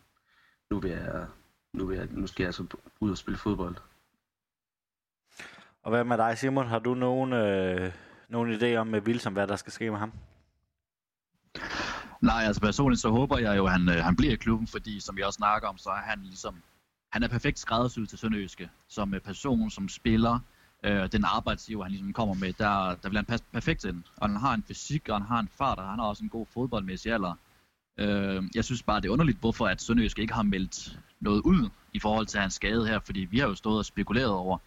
nu, 0.69 0.79
vil 0.79 0.91
jeg, 0.91 1.27
nu, 1.73 1.85
vil 1.85 1.97
jeg, 1.97 2.07
nu 2.11 2.27
skal 2.27 2.43
jeg 2.43 2.47
altså 2.47 2.65
ud 2.99 3.11
og 3.11 3.17
spille 3.17 3.37
fodbold. 3.37 3.75
Og 5.85 5.91
hvad 5.91 6.03
med 6.03 6.17
dig, 6.17 6.37
Simon? 6.37 6.67
Har 6.67 6.79
du 6.79 6.93
nogen, 6.93 7.33
øh, 7.33 7.91
nogen 8.29 8.53
idé 8.53 8.75
om 8.75 8.87
med 8.87 9.01
Wilson, 9.01 9.33
hvad 9.33 9.47
der 9.47 9.55
skal 9.55 9.73
ske 9.73 9.91
med 9.91 9.99
ham? 9.99 10.11
Nej, 12.21 12.43
altså 12.43 12.61
personligt 12.61 13.01
så 13.01 13.09
håber 13.09 13.37
jeg 13.37 13.57
jo, 13.57 13.65
at 13.65 13.71
han, 13.71 13.89
øh, 13.89 13.95
han 13.95 14.15
bliver 14.15 14.33
i 14.33 14.35
klubben, 14.35 14.67
fordi 14.67 14.99
som 14.99 15.17
vi 15.17 15.21
også 15.21 15.37
snakker 15.37 15.67
om, 15.67 15.77
så 15.77 15.89
er 15.89 16.01
han 16.01 16.19
ligesom, 16.23 16.55
han 17.11 17.23
er 17.23 17.27
perfekt 17.27 17.59
skræddersyet 17.59 18.09
til 18.09 18.17
Sønderjyske, 18.17 18.69
som 18.87 19.13
øh, 19.13 19.21
person, 19.21 19.69
som 19.69 19.89
spiller, 19.89 20.39
øh, 20.83 21.11
den 21.11 21.23
arbejdsgiver, 21.25 21.83
han 21.83 21.91
ligesom 21.91 22.13
kommer 22.13 22.35
med, 22.35 22.53
der, 22.53 22.95
der 22.95 23.09
vil 23.09 23.17
han 23.17 23.25
passe 23.25 23.45
perfekt 23.53 23.85
ind. 23.85 24.03
Og 24.17 24.29
han 24.29 24.37
har 24.37 24.53
en 24.53 24.63
fysik, 24.67 25.09
og 25.09 25.15
han 25.15 25.27
har 25.27 25.39
en 25.39 25.49
fart, 25.57 25.79
og 25.79 25.89
han 25.89 25.99
har 25.99 26.05
også 26.05 26.23
en 26.23 26.29
god 26.29 26.45
fodboldmæssig 26.53 27.13
alder. 27.13 27.33
Øh, 27.97 28.43
jeg 28.55 28.65
synes 28.65 28.83
bare, 28.83 29.01
det 29.01 29.07
er 29.07 29.13
underligt, 29.13 29.39
hvorfor 29.39 29.67
at 29.67 29.81
Sønderøske 29.81 30.21
ikke 30.21 30.33
har 30.33 30.43
meldt 30.43 30.99
noget 31.19 31.41
ud 31.41 31.69
i 31.93 31.99
forhold 31.99 32.25
til 32.25 32.39
hans 32.39 32.53
skade 32.53 32.87
her, 32.87 32.99
fordi 32.99 33.19
vi 33.19 33.39
har 33.39 33.47
jo 33.47 33.55
stået 33.55 33.77
og 33.77 33.85
spekuleret 33.85 34.31
over, 34.31 34.57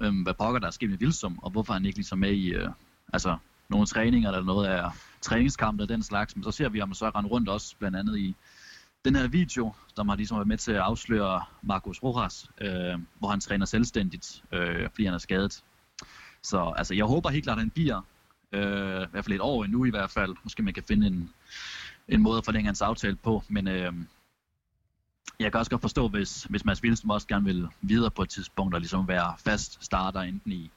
øhm, 0.00 0.22
hvad 0.22 0.34
pokker 0.34 0.60
der 0.60 0.66
er 0.66 0.70
sket 0.70 0.90
med 0.90 0.98
Vilsum, 0.98 1.38
og 1.42 1.50
hvorfor 1.50 1.72
han 1.72 1.84
ikke 1.84 1.98
ligesom 1.98 2.18
med 2.18 2.32
i 2.32 2.48
øh, 2.48 2.68
altså, 3.12 3.36
nogle 3.68 3.86
træninger 3.86 4.30
eller 4.30 4.44
noget 4.44 4.66
af 4.66 4.90
træningskampe 5.20 5.82
og 5.82 5.88
den 5.88 6.02
slags. 6.02 6.36
Men 6.36 6.44
så 6.44 6.50
ser 6.50 6.68
vi 6.68 6.78
ham 6.78 6.94
så 6.94 7.08
rende 7.08 7.30
rundt 7.30 7.48
også, 7.48 7.76
blandt 7.78 7.96
andet 7.96 8.18
i 8.18 8.36
den 9.04 9.16
her 9.16 9.28
video, 9.28 9.72
som 9.96 10.08
har 10.08 10.16
ligesom 10.16 10.36
været 10.36 10.48
med 10.48 10.56
til 10.56 10.72
at 10.72 10.78
afsløre 10.78 11.42
Marcos 11.62 12.02
Rojas, 12.02 12.50
øh, 12.60 12.98
hvor 13.18 13.28
han 13.28 13.40
træner 13.40 13.66
selvstændigt, 13.66 14.44
øh, 14.52 14.88
fordi 14.90 15.04
han 15.04 15.14
er 15.14 15.18
skadet. 15.18 15.64
Så 16.42 16.72
altså, 16.76 16.94
jeg 16.94 17.04
håber 17.04 17.30
helt 17.30 17.44
klart, 17.44 17.58
at 17.58 17.62
han 17.62 17.70
bliver, 17.70 18.00
øh, 18.52 19.02
i 19.02 19.10
hvert 19.10 19.24
fald 19.24 19.32
et 19.32 19.40
år 19.40 19.64
endnu 19.64 19.84
i 19.84 19.90
hvert 19.90 20.10
fald. 20.10 20.36
Måske 20.44 20.62
man 20.62 20.74
kan 20.74 20.82
finde 20.88 21.06
en, 21.06 21.30
en 22.08 22.22
måde 22.22 22.38
at 22.38 22.44
forlænge 22.44 22.66
hans 22.66 22.82
aftale 22.82 23.16
på, 23.16 23.42
men 23.48 23.68
øh, 23.68 23.92
jeg 25.40 25.52
kan 25.52 25.58
også 25.58 25.70
godt 25.70 25.80
forstå, 25.80 26.08
hvis, 26.08 26.44
hvis 26.44 26.64
Mads 26.64 26.82
Wilson 26.82 27.10
også 27.10 27.26
gerne 27.26 27.44
vil 27.44 27.68
videre 27.80 28.10
på 28.10 28.22
et 28.22 28.28
tidspunkt 28.28 28.74
og 28.74 28.80
ligesom 28.80 29.08
være 29.08 29.34
fast 29.38 29.84
starter 29.84 30.20
enten 30.20 30.52
i, 30.52 30.70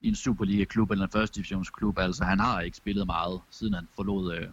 i 0.00 0.08
en 0.08 0.14
Superliga-klub 0.14 0.90
eller 0.90 1.04
en 1.04 1.10
første 1.10 1.34
divisionsklub. 1.34 1.98
Altså 1.98 2.24
han 2.24 2.40
har 2.40 2.60
ikke 2.60 2.76
spillet 2.76 3.06
meget, 3.06 3.40
siden 3.50 3.74
han 3.74 3.88
forlod 3.96 4.34
øh, 4.34 4.48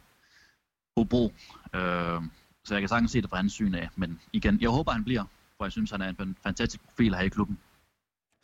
Hobro. 0.97 1.33
Øh, 1.73 2.21
så 2.65 2.73
jeg 2.73 2.81
kan 2.81 2.89
sagtens 2.89 3.11
se 3.11 3.21
det 3.21 3.29
fra 3.29 3.37
hans 3.37 3.53
syn 3.53 3.73
af. 3.73 3.89
Men 3.95 4.21
igen, 4.33 4.61
jeg 4.61 4.69
håber, 4.69 4.91
han 4.91 5.03
bliver, 5.03 5.23
for 5.57 5.65
jeg 5.65 5.71
synes, 5.71 5.91
han 5.91 6.01
er 6.01 6.09
en 6.19 6.37
fantastisk 6.43 6.83
profil 6.83 7.15
her 7.15 7.21
i 7.21 7.29
klubben. 7.29 7.59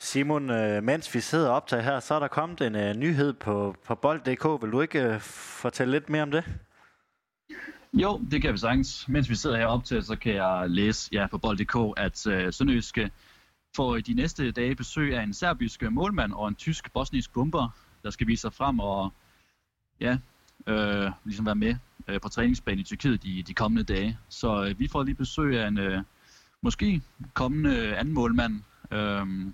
Simon, 0.02 0.50
øh, 0.50 0.84
mens 0.84 1.16
vi 1.16 1.20
sidder 1.20 1.50
og 1.50 1.56
optager 1.56 1.84
her, 1.84 2.00
så 2.00 2.14
er 2.14 2.20
der 2.20 2.28
kommet 2.28 2.62
en 2.62 2.76
uh, 2.76 2.96
nyhed 2.96 3.34
på, 3.34 3.76
på 3.86 3.96
bold.dk. 3.96 4.62
Vil 4.62 4.72
du 4.72 4.82
ikke 4.82 5.10
uh, 5.10 5.20
fortælle 5.62 5.92
lidt 5.92 6.10
mere 6.10 6.24
om 6.24 6.32
det? 6.32 6.44
Jo, 7.94 8.22
det 8.32 8.42
kan 8.42 8.54
vi 8.54 8.58
sagtens. 8.58 9.08
Mens 9.08 9.30
vi 9.30 9.36
sidder 9.36 9.58
her 9.58 9.82
til, 9.82 10.04
så 10.04 10.16
kan 10.16 10.34
jeg 10.34 10.70
læse 10.70 11.10
ja, 11.12 11.28
på 11.28 11.38
bold.dk, 11.38 11.94
at 11.98 12.28
øh, 12.28 12.54
Sønderjyske 12.54 13.12
får 13.76 13.98
de 13.98 14.14
næste 14.14 14.52
dage 14.52 14.76
besøg 14.76 15.16
af 15.18 15.24
en 15.24 15.34
serbisk 15.34 15.84
målmand 15.92 16.34
og 16.34 16.48
en 16.48 16.56
tysk 16.56 16.94
bosnisk 16.94 17.34
bomber, 17.34 17.70
der 18.04 18.10
skal 18.10 18.28
vise 18.28 18.42
sig 18.42 18.54
frem 18.54 18.80
og 18.80 19.14
ja, 20.00 20.18
øh, 20.68 21.12
ligesom 21.26 21.46
være 21.46 21.56
med 21.56 21.76
øh, 22.08 22.22
på 22.22 22.30
træningsbanen 22.30 22.80
i 22.80 22.84
Tyrkiet 22.84 23.24
de, 23.24 23.44
de 23.44 23.54
kommende 23.54 23.94
dage. 23.94 24.18
Så 24.30 24.66
øh, 24.66 24.80
vi 24.80 24.88
får 24.88 25.04
lige 25.04 25.16
besøg 25.16 25.60
af 25.60 25.68
en 25.68 25.78
øh, 25.78 26.04
måske 26.62 27.02
kommende 27.34 27.96
anden 27.96 28.14
målmand, 28.14 28.62
øh, 28.92 29.52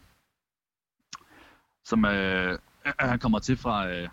som 1.86 2.06
øh, 2.06 2.60
han 3.00 3.20
kommer 3.20 3.40
til 3.40 3.58
fra 3.58 3.90
øh, 3.90 4.10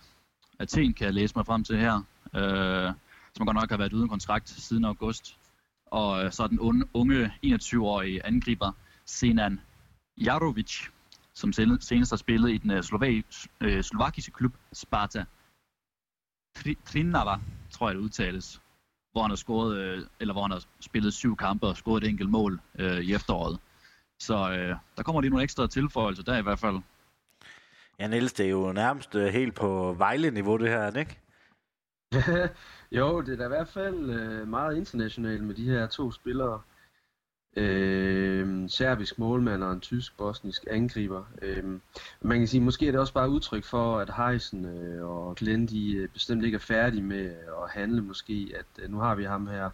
Athen, 0.59 0.95
kan 0.95 1.05
jeg 1.05 1.15
læse 1.15 1.33
mig 1.37 1.47
frem 1.47 1.65
til 1.65 1.79
her, 1.79 2.03
øh, 2.35 2.93
som 3.37 3.47
godt 3.47 3.55
nok 3.55 3.71
har 3.71 3.77
været 3.77 3.93
uden 3.93 4.09
kontrakt 4.09 4.49
siden 4.49 4.85
august. 4.85 5.39
Og 5.87 6.25
øh, 6.25 6.33
så 6.33 6.43
er 6.43 6.47
den 6.47 6.89
unge 6.95 7.33
21-årige 7.47 8.27
angriber 8.27 8.73
Senan 9.05 9.61
Jarovic, 10.17 10.89
som 11.35 11.53
senest 11.53 12.11
har 12.11 12.17
spillet 12.17 12.51
i 12.51 12.59
den 12.59 12.71
øh, 12.71 13.23
øh, 13.61 13.83
slovakiske 13.83 14.33
klub 14.33 14.53
Sparta. 14.73 15.25
Trinava, 16.85 17.37
tror 17.71 17.89
jeg 17.89 17.97
det 17.97 18.03
udtales, 18.03 18.61
hvor 19.13 19.23
han 19.23 19.31
har 19.31 19.37
scoret, 19.37 19.77
øh, 19.77 20.07
eller 20.21 20.35
hvor 20.35 20.43
han 20.43 20.51
har 20.51 20.65
spillet 20.81 21.15
syv 21.15 21.37
kampe 21.37 21.67
og 21.67 21.77
scoret 21.77 22.05
et 22.05 22.09
enkelt 22.09 22.31
mål 22.31 22.61
øh, 22.79 22.99
i 22.99 23.15
efteråret. 23.15 23.59
Så 24.19 24.51
øh, 24.51 24.77
der 24.97 25.03
kommer 25.03 25.21
lige 25.21 25.31
nogle 25.31 25.43
ekstra 25.43 25.67
tilføjelser 25.67 26.23
der 26.23 26.39
i 26.39 26.43
hvert 26.43 26.59
fald. 26.59 26.79
Ja, 27.99 28.07
Niels, 28.07 28.33
det 28.33 28.47
er 28.47 28.51
jo 28.51 28.73
nærmest 28.73 29.15
øh, 29.15 29.27
helt 29.33 29.55
på 29.55 29.95
Vejle-niveau, 29.99 30.57
det 30.57 30.69
her, 30.69 30.97
ikke? 30.97 31.19
jo, 32.99 33.21
det 33.21 33.33
er 33.33 33.37
da 33.37 33.45
i 33.45 33.49
hvert 33.49 33.69
fald 33.69 34.11
øh, 34.11 34.49
meget 34.49 34.77
internationalt 34.77 35.45
med 35.45 35.55
de 35.55 35.65
her 35.65 35.87
to 35.87 36.13
spillere. 36.13 36.61
Øh, 37.57 38.69
serbisk 38.69 39.19
målmand 39.19 39.63
og 39.63 39.73
en 39.73 39.81
tysk-bosnisk 39.81 40.65
angriber. 40.71 41.25
Øh, 41.43 41.65
man 42.21 42.39
kan 42.39 42.49
sige, 42.49 42.61
måske 42.61 42.87
er 42.87 42.91
det 42.91 43.01
også 43.01 43.13
bare 43.13 43.31
udtryk 43.31 43.65
for, 43.65 43.99
at 43.99 44.11
Heisen 44.17 44.65
øh, 44.65 45.11
og 45.11 45.37
Glenn 45.37 45.67
de 45.67 45.93
øh, 45.93 46.09
bestemt 46.09 46.45
ikke 46.45 46.55
er 46.55 46.59
færdige 46.59 47.03
med 47.03 47.25
øh, 47.25 47.63
at 47.65 47.71
handle 47.71 48.03
måske. 48.03 48.53
At 48.59 48.85
øh, 48.85 48.91
nu 48.91 48.99
har 48.99 49.15
vi 49.15 49.25
ham 49.25 49.47
her, 49.47 49.71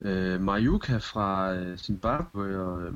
øh, 0.00 0.40
Majuka 0.40 0.96
fra 0.96 1.54
øh, 1.54 1.78
Zimbabwe, 1.78 2.60
og, 2.60 2.82
øh, 2.82 2.94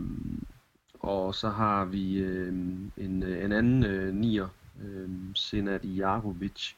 og 1.00 1.34
så 1.34 1.48
har 1.48 1.84
vi 1.84 2.18
øh, 2.18 2.48
en, 2.96 3.22
øh, 3.22 3.44
en 3.44 3.52
anden 3.52 3.84
øh, 3.84 4.14
nier, 4.14 4.48
øh, 4.82 5.08
Senad 5.34 5.80
Jarovic. 5.84 6.74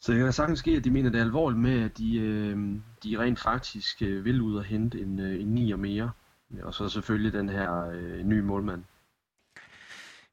Så 0.00 0.12
det 0.12 0.20
kan 0.20 0.32
sagtens 0.32 0.58
ske, 0.58 0.70
at 0.70 0.84
de 0.84 0.90
mener 0.90 1.10
det 1.10 1.18
er 1.18 1.24
alvorligt 1.24 1.60
med, 1.60 1.84
at 1.84 1.98
de, 1.98 2.18
øh, 2.18 2.58
de 3.04 3.18
rent 3.18 3.40
faktisk 3.40 4.02
øh, 4.02 4.24
vil 4.24 4.40
ud 4.40 4.56
og 4.56 4.64
hente 4.64 5.00
en, 5.00 5.18
øh, 5.18 5.40
en 5.40 5.46
nier 5.46 5.76
mere. 5.76 6.10
Og 6.62 6.74
så 6.74 6.88
selvfølgelig 6.88 7.32
den 7.32 7.48
her 7.48 7.90
øh, 7.90 8.22
nye 8.24 8.42
målmand. 8.42 8.84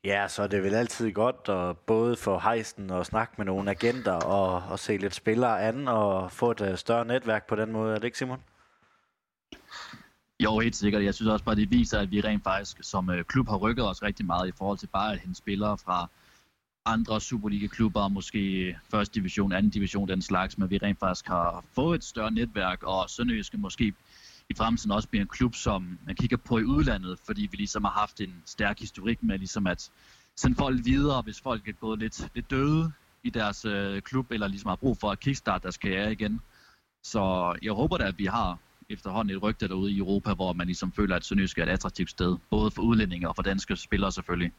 Ja, 0.04 0.28
så 0.28 0.44
er 0.44 0.48
det 0.48 0.64
vel 0.64 0.74
altid 0.74 1.12
godt 1.12 1.50
at 1.50 1.78
både 1.78 2.16
få 2.16 2.40
hejsen 2.40 2.90
og 2.92 3.06
snakke 3.06 3.34
med 3.38 3.46
nogle 3.46 3.72
agenter 3.72 4.12
og, 4.12 4.64
og 4.72 4.80
se 4.80 4.98
lidt 4.98 5.16
spillere 5.16 5.62
an 5.62 5.88
og 5.88 6.32
få 6.32 6.52
et 6.52 6.62
uh, 6.62 6.76
større 6.76 7.06
netværk 7.06 7.48
på 7.48 7.56
den 7.56 7.72
måde. 7.72 7.96
Er 7.96 8.00
det 8.00 8.04
ikke, 8.04 8.18
Simon? 8.18 8.44
Jo, 10.40 10.60
helt 10.60 10.76
sikkert. 10.76 11.04
Jeg 11.04 11.14
synes 11.14 11.30
også 11.30 11.46
bare, 11.46 11.56
det 11.56 11.72
viser, 11.72 12.00
at 12.00 12.12
vi 12.12 12.22
rent 12.22 12.44
faktisk 12.44 12.78
som 12.82 13.10
uh, 13.10 13.22
klub 13.22 13.48
har 13.48 13.58
rykket 13.58 13.90
os 13.90 14.04
rigtig 14.04 14.26
meget 14.26 14.48
i 14.48 14.52
forhold 14.58 14.78
til 14.78 14.88
bare 14.88 15.14
at 15.14 15.20
hente 15.20 15.38
spillere 15.38 15.78
fra 15.78 16.10
andre 16.88 17.21
Superliga-klubber, 17.21 18.08
måske 18.08 18.76
første 18.91 19.19
division, 19.19 19.52
anden 19.54 19.69
division, 19.69 20.08
den 20.08 20.21
slags, 20.21 20.58
men 20.58 20.69
vi 20.69 20.78
rent 20.78 21.00
faktisk 21.00 21.28
har 21.28 21.63
fået 21.76 21.95
et 21.95 22.04
større 22.04 22.32
netværk, 22.32 22.84
og 22.84 23.10
Sønderjyske 23.10 23.58
måske 23.58 23.93
i 24.50 24.54
fremtiden 24.58 24.91
også 24.91 25.08
bliver 25.08 25.21
en 25.21 25.28
klub, 25.28 25.56
som 25.56 25.97
man 26.06 26.15
kigger 26.15 26.38
på 26.38 26.58
i 26.58 26.63
udlandet, 26.63 27.19
fordi 27.26 27.47
vi 27.52 27.58
ligesom 27.58 27.84
har 27.84 27.91
haft 27.91 28.21
en 28.21 28.34
stærk 28.45 28.80
historik 28.80 29.23
med 29.23 29.38
ligesom 29.38 29.67
at 29.67 29.91
sende 30.36 30.56
folk 30.56 30.86
videre, 30.86 31.21
hvis 31.21 31.41
folk 31.41 31.67
er 31.67 31.71
gået 31.71 32.00
lidt, 32.00 32.30
lidt 32.36 32.50
døde 32.52 32.91
i 33.23 33.30
deres 33.30 33.65
øh, 33.65 34.02
klub, 34.02 34.32
eller 34.32 34.47
ligesom 34.47 34.69
har 34.69 34.76
brug 34.76 34.97
for 34.97 35.12
at 35.12 35.19
kickstarte 35.19 35.63
deres 35.63 35.78
karriere 35.78 36.12
igen. 36.12 36.41
Så 37.04 37.54
jeg 37.62 37.71
håber 37.71 37.97
da, 37.97 38.04
at 38.04 38.17
vi 38.17 38.26
har 38.26 38.58
efterhånden 38.89 39.36
et 39.36 39.43
rygte 39.43 39.67
derude 39.67 39.91
i 39.91 39.97
Europa, 39.97 40.34
hvor 40.34 40.54
man 40.54 40.67
ligesom 40.67 40.91
føler, 40.91 41.15
at 41.15 41.26
Sønderjysk 41.26 41.58
er 41.58 41.63
et 41.63 41.69
attraktivt 41.69 42.10
sted, 42.10 42.38
både 42.50 42.71
for 42.71 42.82
udlændinge 42.82 43.30
og 43.30 43.36
for 43.36 43.43
danske 43.43 43.76
spillere 43.76 44.12
selvfølgelig. 44.12 44.52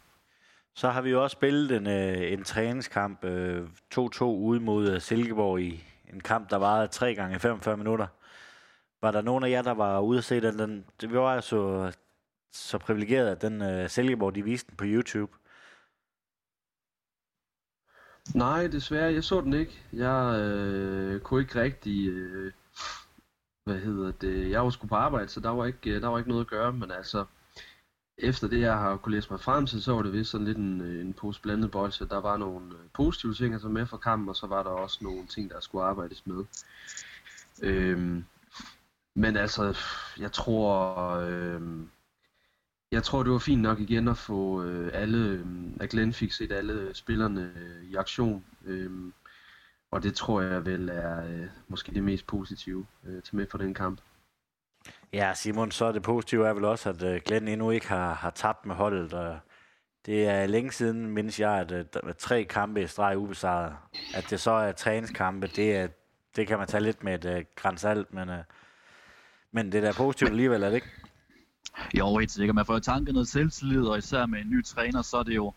Så 0.74 0.88
har 0.88 1.02
vi 1.02 1.10
jo 1.10 1.22
også 1.22 1.34
spillet 1.34 1.76
en, 1.76 1.86
øh, 1.86 2.32
en 2.32 2.44
træningskamp 2.44 3.24
øh, 3.24 3.68
2-2 3.94 4.24
ude 4.24 4.60
mod 4.60 4.90
øh, 4.90 5.00
Silkeborg 5.00 5.60
i 5.60 5.84
en 6.12 6.20
kamp, 6.20 6.50
der 6.50 6.56
varede 6.56 6.88
3 6.88 7.14
gange 7.14 7.38
45 7.38 7.76
minutter. 7.76 8.06
Var 9.02 9.10
der 9.10 9.22
nogen 9.22 9.44
af 9.44 9.50
jer, 9.50 9.62
der 9.62 9.74
var 9.74 10.00
ude 10.00 10.18
at 10.18 10.24
se 10.24 10.40
den? 10.40 10.58
den 10.58 10.84
vi 11.00 11.18
var 11.18 11.34
jo 11.34 11.40
så, 11.40 11.92
så 12.52 12.78
privilegeret, 12.78 13.28
at 13.28 13.42
den 13.42 13.82
uh, 13.82 13.88
Silkeborg, 13.88 14.34
de 14.34 14.42
viste 14.44 14.70
den 14.70 14.76
på 14.76 14.84
YouTube. 14.86 15.32
Nej, 18.34 18.66
desværre. 18.66 19.12
Jeg 19.12 19.24
så 19.24 19.40
den 19.40 19.52
ikke. 19.52 19.82
Jeg 19.92 20.40
øh, 20.40 21.20
kunne 21.20 21.40
ikke 21.40 21.60
rigtig... 21.60 22.08
Øh, 22.08 22.52
hvad 23.64 23.78
hedder 23.78 24.12
det? 24.12 24.50
Jeg 24.50 24.64
var 24.64 24.70
sgu 24.70 24.86
på 24.86 24.94
arbejde, 24.94 25.28
så 25.28 25.40
der 25.40 25.50
var 25.50 25.66
ikke, 25.66 26.00
der 26.00 26.08
var 26.08 26.18
ikke 26.18 26.30
noget 26.30 26.44
at 26.44 26.50
gøre. 26.50 26.72
Men 26.72 26.90
altså, 26.90 27.24
efter 28.18 28.48
det, 28.48 28.60
jeg 28.60 28.78
har 28.78 28.96
kunne 28.96 29.14
læse 29.14 29.30
mig 29.30 29.40
frem 29.40 29.66
til, 29.66 29.82
så 29.82 29.94
var 29.94 30.02
det 30.02 30.12
vist 30.12 30.30
sådan 30.30 30.46
lidt 30.46 30.58
en, 30.58 30.80
øh, 30.80 31.00
en 31.00 31.12
pose 31.12 31.40
blandet 31.40 31.70
bolse. 31.70 32.08
der 32.08 32.20
var 32.20 32.36
nogle 32.36 32.66
øh, 32.74 32.80
positive 32.94 33.34
ting 33.34 33.52
altså 33.52 33.68
med 33.68 33.86
fra 33.86 33.96
kampen, 33.96 34.28
og 34.28 34.36
så 34.36 34.46
var 34.46 34.62
der 34.62 34.70
også 34.70 34.98
nogle 35.00 35.26
ting, 35.26 35.50
der 35.50 35.60
skulle 35.60 35.84
arbejdes 35.84 36.26
med. 36.26 36.44
Øhm, 37.62 38.24
men 39.14 39.36
altså, 39.36 39.78
jeg 40.18 40.32
tror, 40.32 40.96
øhm, 41.14 41.90
jeg 42.92 43.02
tror, 43.02 43.22
det 43.22 43.32
var 43.32 43.38
fint 43.38 43.62
nok 43.62 43.80
igen 43.80 44.08
at 44.08 44.16
få 44.16 44.62
øh, 44.62 44.90
alle, 44.94 45.18
øhm, 45.18 45.76
at 45.80 45.90
Glenn 45.90 46.12
fik 46.12 46.32
set 46.32 46.52
alle 46.52 46.94
spillerne 46.94 47.52
øh, 47.56 47.90
i 47.90 47.94
aktion. 47.94 48.44
Øhm, 48.64 49.12
og 49.90 50.02
det 50.02 50.14
tror 50.14 50.40
jeg 50.40 50.66
vel 50.66 50.88
er 50.88 51.24
øh, 51.24 51.46
måske 51.68 51.94
det 51.94 52.02
mest 52.02 52.26
positive 52.26 52.86
øh, 53.06 53.22
til 53.22 53.36
med 53.36 53.46
for 53.50 53.58
den 53.58 53.74
kamp. 53.74 54.00
Ja, 55.12 55.34
Simon, 55.34 55.70
så 55.70 55.84
er 55.84 55.92
det 55.92 56.02
positive 56.02 56.48
er 56.48 56.52
vel 56.52 56.64
også, 56.64 56.88
at 56.88 57.02
øh, 57.02 57.20
Glenn 57.26 57.48
endnu 57.48 57.70
ikke 57.70 57.88
har, 57.88 58.14
har 58.14 58.30
tabt 58.30 58.66
med 58.66 58.74
holdet. 58.74 59.12
Og 59.12 59.38
det 60.06 60.28
er 60.28 60.46
længe 60.46 60.72
siden, 60.72 61.06
mindes 61.06 61.40
jeg, 61.40 61.52
at 61.52 61.72
øh, 61.72 61.84
der 61.92 62.00
var 62.02 62.12
tre 62.12 62.44
kampe 62.44 62.82
i 62.82 62.86
streg 62.86 63.18
ubesejret. 63.18 63.76
At 64.14 64.26
det 64.30 64.40
så 64.40 64.50
er 64.50 64.72
træningskampe, 64.72 65.46
det, 65.46 65.76
er, 65.76 65.88
det 66.36 66.46
kan 66.46 66.58
man 66.58 66.66
tage 66.66 66.82
lidt 66.82 67.04
med 67.04 67.14
et 67.14 67.24
øh, 67.24 67.36
uh, 67.36 67.42
grænsalt, 67.56 68.14
men, 68.14 68.28
uh, 68.28 68.34
men 69.52 69.72
det 69.72 69.84
er 69.84 69.92
da 69.92 69.92
positivt 69.96 70.30
alligevel, 70.30 70.62
er 70.62 70.68
det 70.68 70.74
ikke? 70.74 70.90
Jo, 71.98 72.16
helt 72.16 72.30
sikkert. 72.30 72.54
Man 72.54 72.66
får 72.66 72.74
jo 72.74 72.80
tanket 72.80 73.14
noget 73.14 73.28
selvtillid, 73.28 73.82
og 73.82 73.98
især 73.98 74.26
med 74.26 74.40
en 74.40 74.50
ny 74.50 74.64
træner, 74.64 75.02
så 75.02 75.16
er 75.16 75.22
det 75.22 75.34
jo 75.34 75.52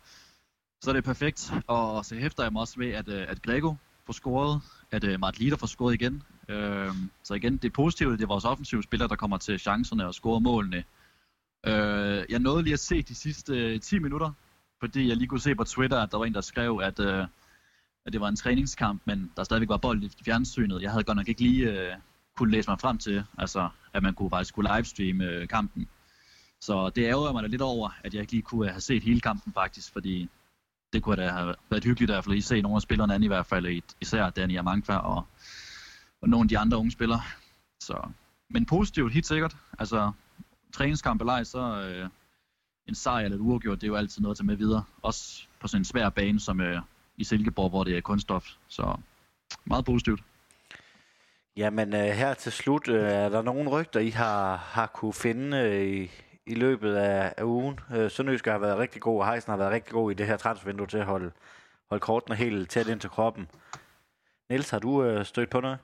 så 0.81 0.89
er 0.89 0.93
det 0.93 1.03
perfekt. 1.03 1.53
Og 1.67 2.05
så 2.05 2.15
hæfter 2.15 2.43
jeg 2.43 2.51
mig 2.53 2.59
også 2.59 2.73
ved, 2.77 2.91
at, 2.91 3.09
at 3.09 3.41
Grego 3.41 3.73
får 4.05 4.13
scoret, 4.13 4.61
at 4.91 5.03
uh, 5.03 5.19
Mart 5.19 5.39
Lider 5.39 5.57
får 5.57 5.67
scoret 5.67 5.93
igen. 5.93 6.23
Øh, 6.51 6.91
så 7.23 7.33
igen, 7.33 7.57
det 7.57 7.73
positive, 7.73 8.11
det 8.11 8.23
er 8.23 8.27
vores 8.27 8.45
offensive 8.45 8.83
spillere, 8.83 9.09
der 9.09 9.15
kommer 9.15 9.37
til 9.37 9.59
chancerne 9.59 10.07
og 10.07 10.13
scorer 10.13 10.39
målene. 10.39 10.83
Øh, 11.65 12.25
jeg 12.29 12.39
nåede 12.39 12.63
lige 12.63 12.73
at 12.73 12.79
se 12.79 13.01
de 13.01 13.15
sidste 13.15 13.73
øh, 13.73 13.81
10 13.81 13.99
minutter, 13.99 14.31
fordi 14.79 15.09
jeg 15.09 15.17
lige 15.17 15.27
kunne 15.27 15.41
se 15.41 15.55
på 15.55 15.63
Twitter, 15.63 15.99
at 15.99 16.11
der 16.11 16.17
var 16.17 16.25
en, 16.25 16.33
der 16.33 16.41
skrev, 16.41 16.79
at, 16.83 16.99
øh, 16.99 17.27
at 18.05 18.13
det 18.13 18.21
var 18.21 18.27
en 18.27 18.35
træningskamp, 18.35 19.01
men 19.05 19.31
der 19.37 19.43
stadigvæk 19.43 19.69
var 19.69 19.77
bold 19.77 20.03
i 20.03 20.11
fjernsynet. 20.25 20.81
Jeg 20.81 20.91
havde 20.91 21.03
godt 21.03 21.17
nok 21.17 21.29
ikke 21.29 21.41
lige 21.41 21.71
øh, 21.71 21.95
kunne 22.37 22.51
læse 22.51 22.69
mig 22.69 22.79
frem 22.79 22.97
til, 22.97 23.23
altså, 23.37 23.69
at 23.93 24.03
man 24.03 24.13
kunne 24.13 24.29
faktisk 24.29 24.55
kunne 24.55 24.75
livestreame 24.75 25.25
øh, 25.25 25.47
kampen. 25.47 25.87
Så 26.61 26.89
det 26.89 27.03
ærger 27.03 27.33
mig 27.33 27.43
da 27.43 27.47
lidt 27.47 27.61
over, 27.61 27.89
at 28.03 28.13
jeg 28.13 28.21
ikke 28.21 28.33
lige 28.33 28.43
kunne 28.43 28.67
øh, 28.67 28.71
have 28.73 28.81
set 28.81 29.03
hele 29.03 29.21
kampen 29.21 29.53
faktisk, 29.53 29.93
fordi 29.93 30.29
det 30.93 31.03
kunne 31.03 31.15
da 31.15 31.29
have 31.29 31.55
været 31.69 31.83
hyggeligt 31.83 32.11
at 32.11 32.13
i 32.13 32.15
hvert 32.15 32.23
fald 32.23 32.33
lige 32.33 32.43
se 32.43 32.61
nogle 32.61 32.75
af 32.75 32.81
spillerne 32.81 33.15
an 33.15 33.23
i 33.23 33.27
hvert 33.27 33.45
fald, 33.45 33.81
især 34.01 34.29
Daniel 34.29 34.59
Amankva 34.59 34.97
og 34.97 35.25
og 36.21 36.29
nogle 36.29 36.45
af 36.45 36.49
de 36.49 36.57
andre 36.57 36.77
unge 36.77 36.91
spillere. 36.91 37.21
Så, 37.79 38.09
men 38.49 38.65
positivt, 38.65 39.13
helt 39.13 39.25
sikkert. 39.25 39.57
Altså, 39.79 40.11
træningskamp 40.73 41.21
eller 41.21 41.33
ej, 41.33 41.43
så 41.43 41.59
øh, 41.59 42.09
en 42.87 42.95
sejr 42.95 43.25
eller 43.25 43.37
et 43.37 43.41
uafgjort, 43.41 43.81
det 43.81 43.87
er 43.87 43.91
jo 43.91 43.95
altid 43.95 44.21
noget 44.21 44.33
at 44.33 44.37
tage 44.37 44.47
med 44.47 44.55
videre. 44.55 44.83
Også 45.01 45.47
på 45.59 45.67
sådan 45.67 45.81
en 45.81 45.85
svær 45.85 46.09
bane 46.09 46.39
som 46.39 46.61
øh, 46.61 46.81
i 47.17 47.23
Silkeborg, 47.23 47.69
hvor 47.69 47.83
det 47.83 47.97
er 47.97 48.01
kunststof. 48.01 48.47
Så 48.67 48.97
meget 49.65 49.85
positivt. 49.85 50.23
Jamen 51.57 51.93
øh, 51.93 51.99
her 51.99 52.33
til 52.33 52.51
slut, 52.51 52.87
øh, 52.87 53.03
er 53.03 53.29
der 53.29 53.41
nogen 53.41 53.69
rygter, 53.69 53.99
I 53.99 54.09
har, 54.09 54.55
har 54.55 54.87
kunne 54.87 55.13
finde 55.13 55.57
øh, 55.57 55.87
i, 55.87 56.11
i 56.45 56.55
løbet 56.55 56.93
af, 56.93 57.33
af 57.37 57.43
ugen? 57.43 57.79
Øh, 57.95 58.11
Sønderjysk 58.11 58.45
har 58.45 58.57
været 58.57 58.77
rigtig 58.77 59.01
god, 59.01 59.19
og 59.19 59.27
Heisen 59.31 59.49
har 59.49 59.57
været 59.57 59.71
rigtig 59.71 59.93
god 59.93 60.11
i 60.11 60.13
det 60.13 60.27
her 60.27 60.37
transfervindue 60.37 60.87
til 60.87 60.97
at 60.97 61.05
holde, 61.05 61.31
holde 61.89 62.01
kortene 62.01 62.35
helt 62.35 62.69
tæt 62.69 62.87
ind 62.87 62.99
til 62.99 63.09
kroppen. 63.09 63.47
Niels, 64.49 64.69
har 64.69 64.79
du 64.79 65.03
øh, 65.03 65.25
stødt 65.25 65.49
på 65.49 65.61
noget? 65.61 65.77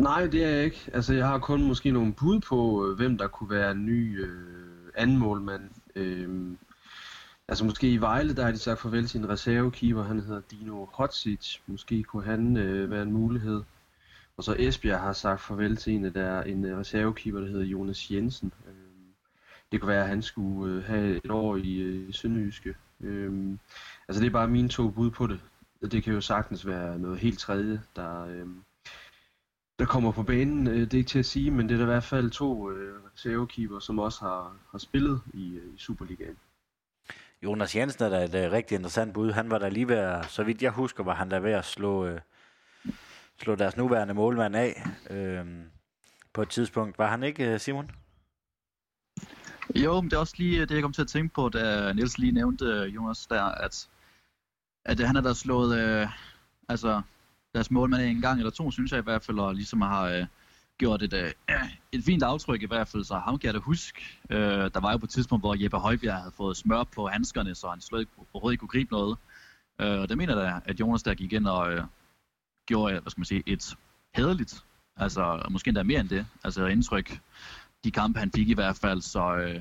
Nej, 0.00 0.26
det 0.26 0.44
er 0.44 0.48
jeg 0.48 0.64
ikke. 0.64 0.90
Altså, 0.92 1.14
jeg 1.14 1.26
har 1.26 1.38
kun 1.38 1.62
måske 1.62 1.90
nogle 1.90 2.12
bud 2.12 2.40
på, 2.40 2.86
øh, 2.86 2.96
hvem 2.96 3.18
der 3.18 3.28
kunne 3.28 3.50
være 3.50 3.70
en 3.70 3.86
ny 3.86 4.24
øh, 4.24 4.92
anden 4.94 5.18
målmand. 5.18 5.70
Øh, 5.96 6.56
altså, 7.48 7.64
måske 7.64 7.92
i 7.92 7.96
Vejle, 7.96 8.36
der 8.36 8.44
har 8.44 8.50
de 8.50 8.58
sagt 8.58 8.80
farvel 8.80 9.06
til 9.06 9.20
en 9.20 9.28
reservekeeper. 9.28 10.02
Han 10.02 10.20
hedder 10.20 10.40
Dino 10.50 10.86
Hotsic. 10.92 11.58
Måske 11.66 12.02
kunne 12.02 12.24
han 12.24 12.56
øh, 12.56 12.90
være 12.90 13.02
en 13.02 13.12
mulighed. 13.12 13.62
Og 14.36 14.44
så 14.44 14.56
Esbjerg 14.58 15.00
har 15.00 15.12
sagt 15.12 15.40
farvel 15.40 15.76
til 15.76 15.92
en, 15.92 16.14
der, 16.14 16.42
en 16.42 16.64
øh, 16.64 16.78
reservekeeper, 16.78 17.40
der 17.40 17.48
hedder 17.48 17.64
Jonas 17.64 18.10
Jensen. 18.10 18.52
Øh, 18.68 18.74
det 19.72 19.80
kunne 19.80 19.88
være, 19.88 20.02
at 20.02 20.08
han 20.08 20.22
skulle 20.22 20.74
øh, 20.74 20.84
have 20.84 21.24
et 21.24 21.30
år 21.30 21.56
i 21.56 21.78
øh, 21.78 22.14
Sønderjyske. 22.14 22.74
Øh, 23.00 23.58
altså 24.08 24.20
det 24.20 24.26
er 24.26 24.30
bare 24.30 24.48
mine 24.48 24.68
to 24.68 24.88
bud 24.88 25.10
på 25.10 25.26
det. 25.26 25.40
Det 25.92 26.02
kan 26.02 26.14
jo 26.14 26.20
sagtens 26.20 26.66
være 26.66 26.98
noget 26.98 27.18
helt 27.18 27.38
tredje, 27.38 27.82
der, 27.96 28.26
øh, 28.26 28.46
der 29.80 29.86
kommer 29.86 30.12
på 30.12 30.22
banen. 30.22 30.66
Øh, 30.66 30.80
det 30.80 30.94
er 30.94 30.98
ikke 30.98 31.08
til 31.08 31.18
at 31.18 31.26
sige, 31.26 31.50
men 31.50 31.68
det 31.68 31.74
er 31.74 31.78
der 31.78 31.84
i 31.84 31.92
hvert 31.92 32.04
fald 32.04 32.30
to 32.30 32.70
øh, 32.70 32.94
reservekeeper, 33.14 33.78
som 33.78 33.98
også 33.98 34.20
har, 34.20 34.56
har 34.70 34.78
spillet 34.78 35.20
i, 35.34 35.54
øh, 35.54 35.74
i 35.74 35.78
Superligaen. 35.78 36.36
Jonas 37.42 37.76
Jensen 37.76 38.04
er 38.04 38.08
da 38.08 38.24
et 38.24 38.46
uh, 38.46 38.52
rigtig 38.52 38.74
interessant 38.74 39.14
bud. 39.14 39.30
Han 39.30 39.50
var 39.50 39.58
der 39.58 39.70
lige 39.70 39.88
ved 39.88 39.96
at, 39.96 40.26
så 40.26 40.42
vidt 40.42 40.62
jeg 40.62 40.70
husker, 40.70 41.04
var 41.04 41.14
han 41.14 41.30
der 41.30 41.40
ved 41.40 41.52
at 41.52 41.64
slå, 41.64 42.18
slå 43.42 43.54
deres 43.54 43.76
nuværende 43.76 44.14
målmand 44.14 44.56
af 44.56 44.82
uh, 45.10 45.46
på 46.32 46.42
et 46.42 46.48
tidspunkt. 46.48 46.98
Var 46.98 47.06
han 47.06 47.22
ikke, 47.22 47.58
Simon? 47.58 47.90
Jo, 49.74 50.00
men 50.00 50.10
det 50.10 50.16
er 50.16 50.20
også 50.20 50.34
lige 50.38 50.60
det, 50.60 50.74
jeg 50.74 50.82
kom 50.82 50.92
til 50.92 51.02
at 51.02 51.08
tænke 51.08 51.34
på, 51.34 51.48
da 51.48 51.92
Niels 51.92 52.18
lige 52.18 52.32
nævnte 52.32 52.64
Jonas 52.66 53.26
der, 53.26 53.42
at, 53.42 53.88
at 54.84 55.00
han 55.00 55.16
er 55.16 55.20
der 55.20 55.32
slået, 55.32 56.02
uh, 56.02 56.10
altså 56.68 57.02
deres 57.54 57.70
målmand 57.70 58.02
en 58.02 58.20
gang 58.20 58.38
eller 58.38 58.50
to, 58.50 58.70
synes 58.70 58.92
jeg 58.92 58.98
i 58.98 59.02
hvert 59.02 59.22
fald, 59.24 59.38
og 59.38 59.54
ligesom 59.54 59.80
har 59.80 60.02
øh, 60.04 60.26
gjort 60.78 61.02
et, 61.02 61.12
øh, 61.12 61.30
et 61.92 62.04
fint 62.04 62.22
aftryk 62.22 62.62
i 62.62 62.66
hvert 62.66 62.88
fald, 62.88 63.04
så 63.04 63.18
ham 63.18 63.38
kan 63.38 63.46
jeg 63.46 63.54
da 63.54 63.60
huske. 63.60 64.02
Øh, 64.30 64.70
der 64.74 64.80
var 64.80 64.92
jo 64.92 64.98
på 64.98 65.06
et 65.06 65.10
tidspunkt, 65.10 65.42
hvor 65.42 65.62
Jeppe 65.62 65.76
Højbjerg 65.76 66.16
havde 66.16 66.32
fået 66.36 66.56
smør 66.56 66.84
på 66.84 67.08
handskerne, 67.08 67.54
så 67.54 67.68
han 67.68 67.80
slet 67.80 68.00
ikke, 68.00 68.12
overhovedet 68.32 68.54
ikke 68.54 68.60
kunne 68.60 68.68
gribe 68.68 68.92
noget. 68.92 69.18
Øh, 69.80 70.00
og 70.00 70.08
der 70.08 70.16
mener 70.16 70.36
jeg 70.36 70.44
da, 70.44 70.70
at 70.70 70.80
Jonas 70.80 71.02
der 71.02 71.14
gik 71.14 71.32
ind 71.32 71.46
og 71.46 71.72
øh, 71.72 71.84
gjorde, 72.66 73.00
hvad 73.00 73.10
skal 73.10 73.20
man 73.20 73.24
sige, 73.24 73.42
et 73.46 73.76
hederligt, 74.14 74.64
altså 74.96 75.46
måske 75.50 75.68
endda 75.68 75.82
mere 75.82 76.00
end 76.00 76.08
det, 76.08 76.26
altså 76.44 76.66
indtryk, 76.66 77.20
de 77.84 77.90
kampe 77.90 78.18
han 78.18 78.32
fik 78.34 78.48
i 78.48 78.54
hvert 78.54 78.76
fald, 78.76 79.02
så 79.02 79.36
Øh, 79.36 79.60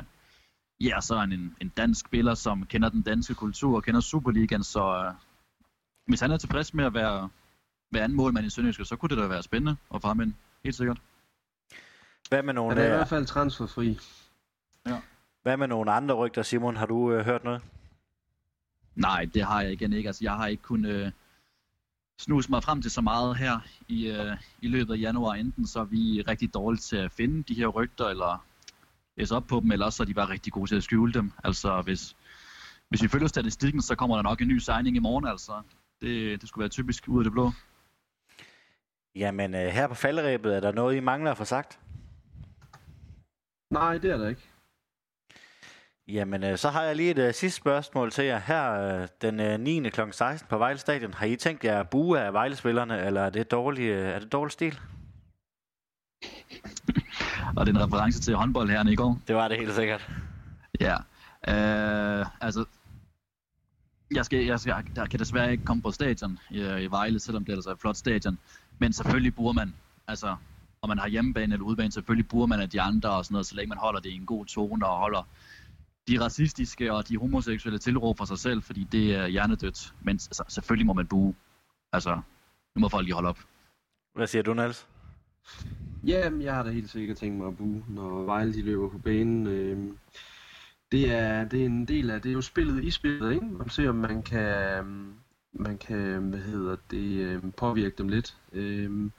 ja, 0.82 1.02
så 1.02 1.15
er 1.15 1.19
han 1.19 1.32
en, 1.32 1.56
en 1.62 1.69
dansk 1.69 2.06
spiller, 2.06 2.34
som 2.34 2.65
kender 2.65 2.89
den 2.89 3.02
danske 3.02 3.34
kultur 3.34 3.75
og 3.75 3.84
kender 3.84 4.02
Superligaen, 4.02 4.63
så 4.63 5.06
øh, 5.06 5.13
hvis 6.08 6.19
han 6.19 6.32
er 6.32 6.38
tilfreds 6.38 6.73
med 6.73 6.86
at 6.86 6.93
være, 6.93 7.30
være 7.91 8.04
anden 8.04 8.15
målmand 8.15 8.45
i 8.45 8.49
Sønderjyske, 8.49 8.86
så 8.86 8.95
kunne 8.95 9.10
det 9.10 9.17
da 9.17 9.28
være 9.28 9.43
spændende 9.43 9.78
at 9.95 10.02
ind, 10.21 10.34
helt 10.63 10.75
sikkert. 10.75 11.02
Hvad 12.30 12.43
med 12.43 12.54
nogle, 12.54 12.75
Han 12.75 12.84
er 12.84 12.88
i 12.88 12.91
øh, 12.91 12.97
hvert 12.97 13.08
fald 13.08 13.25
transferfri. 13.25 13.99
hvad 15.41 15.58
med 15.58 15.67
nogle 15.67 15.91
andre 15.91 16.15
rygter, 16.15 16.43
Simon? 16.43 16.75
Har 16.75 16.86
du 16.86 17.12
øh, 17.12 17.25
hørt 17.25 17.43
noget? 17.43 17.62
Nej, 18.95 19.25
det 19.34 19.43
har 19.43 19.62
jeg 19.62 19.71
igen 19.71 19.93
ikke. 19.93 20.10
Altså, 20.10 20.23
jeg 20.23 20.34
har 20.34 20.47
ikke 20.47 20.63
kunnet 20.63 20.89
øh, 20.89 21.12
snuse 22.19 22.49
mig 22.52 22.63
frem 22.63 22.82
til 22.82 22.91
så 22.91 23.02
meget 23.02 23.38
her 23.38 23.60
i, 23.88 24.08
øh, 24.08 24.38
i 24.62 24.67
løbet 24.67 24.93
af 24.93 24.97
januar. 24.99 25.34
Enten 25.34 25.67
så 25.67 25.80
er 25.80 25.84
vi 25.84 26.23
rigtig 26.28 26.54
dårlige 26.54 26.82
til 26.82 26.95
at 26.95 27.12
finde 27.12 27.43
de 27.43 27.54
her 27.54 27.67
rygter, 27.67 28.06
eller 28.06 28.45
læse 29.17 29.36
op 29.36 29.47
på 29.47 29.60
dem, 29.60 29.71
eller 29.71 29.86
også 29.86 30.04
er 30.04 30.08
de 30.08 30.13
bare 30.13 30.30
rigtig 30.30 30.54
gode 30.54 30.69
til 30.69 30.75
at 30.75 30.84
skjule 30.84 31.13
dem. 31.13 31.32
Altså, 31.43 31.82
hvis, 31.82 32.15
hvis 32.89 33.04
vi 33.04 33.08
følger 33.08 33.28
statistikken, 33.28 33.82
så 33.82 33.95
kommer 33.95 34.15
der 34.15 34.23
nok 34.23 34.41
en 34.41 34.47
ny 34.47 34.58
signing 34.58 34.95
i 34.95 34.99
morgen, 34.99 35.28
altså. 35.28 35.62
Det, 36.02 36.41
det 36.41 36.49
skulle 36.49 36.62
være 36.63 36.69
typisk 36.69 37.08
ud 37.08 37.19
af 37.19 37.23
det 37.23 37.32
blå. 37.34 37.52
Jamen, 39.15 39.56
øh, 39.56 39.67
her 39.67 39.88
på 39.88 39.93
falderæbet, 39.93 40.56
er 40.56 40.60
der 40.60 40.72
noget, 40.72 40.95
I 40.95 41.00
mangler 41.00 41.32
at 41.32 41.38
få 41.38 41.45
sagt? 41.45 41.80
Nej, 43.72 43.98
det 43.98 44.12
er 44.12 44.17
der 44.17 44.28
ikke. 44.28 44.50
Jamen, 46.08 46.43
øh, 46.43 46.58
så 46.58 46.69
har 46.69 46.84
jeg 46.84 46.95
lige 46.95 47.12
et 47.12 47.19
øh, 47.19 47.34
sidste 47.34 47.58
spørgsmål 47.58 48.12
til 48.12 48.26
jer. 48.26 48.39
Her 48.39 48.72
øh, 48.72 49.08
den 49.22 49.39
øh, 49.39 49.60
9. 49.60 49.89
kl. 49.89 50.02
16 50.12 50.48
på 50.50 50.58
Vejle 50.58 50.80
Stadion. 50.80 51.13
Har 51.13 51.26
I 51.26 51.36
tænkt 51.36 51.63
jer 51.63 51.80
at 51.80 51.89
bue 51.89 52.19
af 52.19 52.34
Vejle-spillerne, 52.34 53.06
eller 53.06 53.22
er 53.22 53.30
det 53.30 53.52
dårlig, 53.52 53.84
øh, 53.84 54.10
er 54.10 54.19
det 54.19 54.32
dårlig 54.32 54.52
stil? 54.52 54.80
Og 57.58 57.65
det 57.65 57.76
er 57.76 57.80
en 57.80 57.86
reference 57.86 58.22
til 58.22 58.36
håndbold 58.36 58.69
her 58.69 58.88
i 58.88 58.95
går. 58.95 59.19
Det 59.28 59.36
var 59.36 59.48
det 59.48 59.58
helt 59.58 59.74
sikkert. 59.74 60.10
Ja, 60.80 60.95
øh, 61.48 62.26
altså, 62.41 62.65
jeg, 64.12 64.26
skal, 64.26 64.45
jeg, 64.45 64.60
skal, 64.60 64.76
jeg 64.95 65.10
kan 65.10 65.19
desværre 65.19 65.52
ikke 65.52 65.65
komme 65.65 65.82
på 65.82 65.91
stadion 65.91 66.39
i, 66.50 66.60
i 66.60 66.88
Vejle, 66.88 67.19
selvom 67.19 67.45
det 67.45 67.52
er 67.52 67.58
altså 67.58 67.72
et 67.72 67.80
flot 67.80 67.95
stadion. 67.95 68.38
Men 68.79 68.93
selvfølgelig 68.93 69.35
bruger 69.35 69.53
man, 69.53 69.75
altså, 70.07 70.35
om 70.81 70.89
man 70.89 70.97
har 70.97 71.07
hjemmebane 71.07 71.53
eller 71.53 71.65
udebane, 71.65 71.91
selvfølgelig 71.91 72.27
bruger 72.27 72.47
man 72.47 72.59
af 72.59 72.69
de 72.69 72.81
andre 72.81 73.09
og 73.09 73.25
sådan 73.25 73.33
noget, 73.33 73.45
så 73.45 73.55
længe 73.55 73.69
man 73.69 73.77
holder 73.77 73.99
det 73.99 74.09
i 74.09 74.15
en 74.15 74.25
god 74.25 74.45
tone 74.45 74.87
og 74.87 74.97
holder 74.97 75.27
de 76.07 76.23
racistiske 76.23 76.93
og 76.93 77.07
de 77.07 77.17
homoseksuelle 77.17 77.79
tilråb 77.79 78.17
for 78.17 78.25
sig 78.25 78.39
selv, 78.39 78.61
fordi 78.61 78.83
det 78.83 79.15
er 79.15 79.27
hjernedødt. 79.27 79.93
Men 80.01 80.13
altså, 80.13 80.43
selvfølgelig 80.47 80.85
må 80.85 80.93
man 80.93 81.07
bue. 81.07 81.35
Altså, 81.93 82.21
nu 82.75 82.79
må 82.79 82.89
folk 82.89 83.05
lige 83.05 83.13
holde 83.13 83.29
op. 83.29 83.39
Hvad 84.15 84.27
siger 84.27 84.43
du, 84.43 84.53
Niels? 84.53 84.87
Jamen, 86.05 86.41
jeg 86.41 86.55
har 86.55 86.63
da 86.63 86.69
helt 86.69 86.89
sikkert 86.89 87.17
tænkt 87.17 87.37
mig 87.37 87.47
at 87.47 87.57
bue, 87.57 87.83
når 87.87 88.23
Vejle 88.23 88.53
de 88.53 88.61
løber 88.61 88.89
på 88.89 88.97
banen. 88.97 89.47
Øhm, 89.47 89.97
det, 90.91 91.11
er, 91.11 91.45
det 91.45 91.61
er 91.61 91.65
en 91.65 91.85
del 91.87 92.09
af, 92.09 92.21
det 92.21 92.29
er 92.29 92.33
jo 92.33 92.41
spillet 92.41 92.83
i 92.83 92.91
spillet, 92.91 93.33
ikke? 93.33 93.45
Man 93.45 93.69
ser, 93.69 93.89
om 93.89 93.95
man 93.95 94.23
kan, 94.23 94.77
øhm, 94.77 95.13
man 95.53 95.77
kan 95.77 96.29
hvad 96.29 96.39
hedder 96.39 96.75
det, 96.91 97.17
øh, 97.19 97.43
påvirke 97.57 97.95
dem 97.97 98.07
lidt. 98.07 98.38
Øh, 98.53 99.12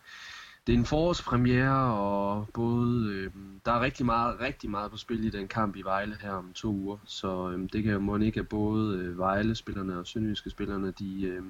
det 0.67 0.75
er 0.75 0.79
en 0.79 0.87
forårspremiere, 0.87 1.95
og 1.95 2.49
både, 2.55 3.13
øh, 3.13 3.31
der 3.67 3.73
er 3.73 3.81
rigtig 3.81 4.07
meget, 4.07 4.41
rigtig 4.41 4.71
meget 4.71 4.91
på 4.91 4.97
spil 4.97 5.25
i 5.25 5.31
den 5.31 5.49
kamp 5.49 5.77
i 5.77 5.83
Vejle 5.83 6.17
her 6.21 6.31
om 6.31 6.53
to 6.53 6.69
uger. 6.69 6.99
Så 7.05 7.51
øh, 7.51 7.69
det 7.73 7.83
kan 7.83 7.93
jo 7.93 7.99
må 7.99 8.17
ikke, 8.17 8.41
at 8.41 8.49
både 8.49 8.99
øh, 8.99 9.19
Vejle-spillerne 9.19 9.99
og 9.99 10.07
Sønderjyske 10.07 10.51
spillerne, 10.51 10.91
de, 10.91 11.23
øh, 11.23 11.43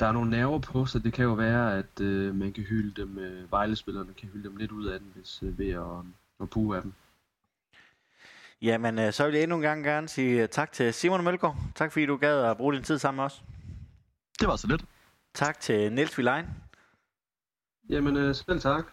der 0.00 0.06
er 0.06 0.12
nogle 0.12 0.30
nerver 0.30 0.58
på, 0.58 0.86
så 0.86 0.98
det 0.98 1.12
kan 1.12 1.24
jo 1.24 1.32
være, 1.32 1.78
at 1.78 2.00
øh, 2.00 2.34
man 2.34 2.52
kan 2.52 2.64
hylde 2.64 3.02
dem, 3.02 3.18
øh, 3.18 3.52
Vejle-spillerne 3.52 4.14
kan 4.14 4.28
hylde 4.28 4.48
dem 4.48 4.56
lidt 4.56 4.72
ud 4.72 4.86
af 4.86 4.98
den, 4.98 5.12
hvis 5.14 5.42
øh, 5.42 5.58
ved 5.58 5.70
at, 5.70 6.04
at 6.40 6.50
puge 6.50 6.76
af 6.76 6.82
dem. 6.82 6.92
Jamen, 8.62 8.98
øh, 8.98 9.12
så 9.12 9.24
vil 9.24 9.34
jeg 9.34 9.42
endnu 9.42 9.56
en 9.56 9.62
gang 9.62 9.84
gerne 9.84 10.08
sige 10.08 10.42
øh, 10.42 10.48
tak 10.48 10.72
til 10.72 10.94
Simon 10.94 11.24
Mølgaard. 11.24 11.56
Tak 11.74 11.92
fordi 11.92 12.06
du 12.06 12.16
gad 12.16 12.44
at 12.44 12.56
bruge 12.56 12.74
din 12.74 12.82
tid 12.82 12.98
sammen 12.98 13.16
med 13.16 13.24
os. 13.24 13.42
Det 14.40 14.48
var 14.48 14.56
så 14.56 14.66
lidt. 14.66 14.84
Tak 15.34 15.60
til 15.60 15.92
Niels 15.92 16.18
Vilein. 16.18 16.44
Jamen, 17.90 18.16
øh, 18.16 18.34
selv 18.34 18.60
tak. 18.60 18.84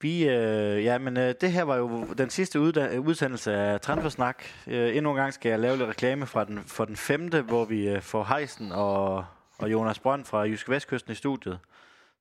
Vi, 0.00 0.28
øh, 0.28 0.84
ja, 0.84 0.98
men 0.98 1.16
øh, 1.16 1.34
det 1.40 1.52
her 1.52 1.62
var 1.62 1.76
jo 1.76 2.04
den 2.18 2.30
sidste 2.30 2.58
udda- 2.58 2.96
udsendelse 2.98 3.52
af 3.54 3.80
Transfersnak. 3.80 4.44
Øh, 4.66 4.96
endnu 4.96 5.10
en 5.10 5.16
gang 5.16 5.34
skal 5.34 5.50
jeg 5.50 5.58
lave 5.58 5.76
lidt 5.76 5.88
reklame 5.88 6.26
fra 6.26 6.44
den, 6.44 6.58
for 6.58 6.84
den 6.84 6.96
femte, 6.96 7.42
hvor 7.42 7.64
vi 7.64 7.88
øh, 7.88 8.02
får 8.02 8.24
Heisen 8.24 8.72
og, 8.72 9.24
og 9.58 9.72
Jonas 9.72 9.98
Brønd 9.98 10.24
fra 10.24 10.38
Jyske 10.38 10.70
Vestkysten 10.70 11.12
i 11.12 11.14
studiet. 11.14 11.58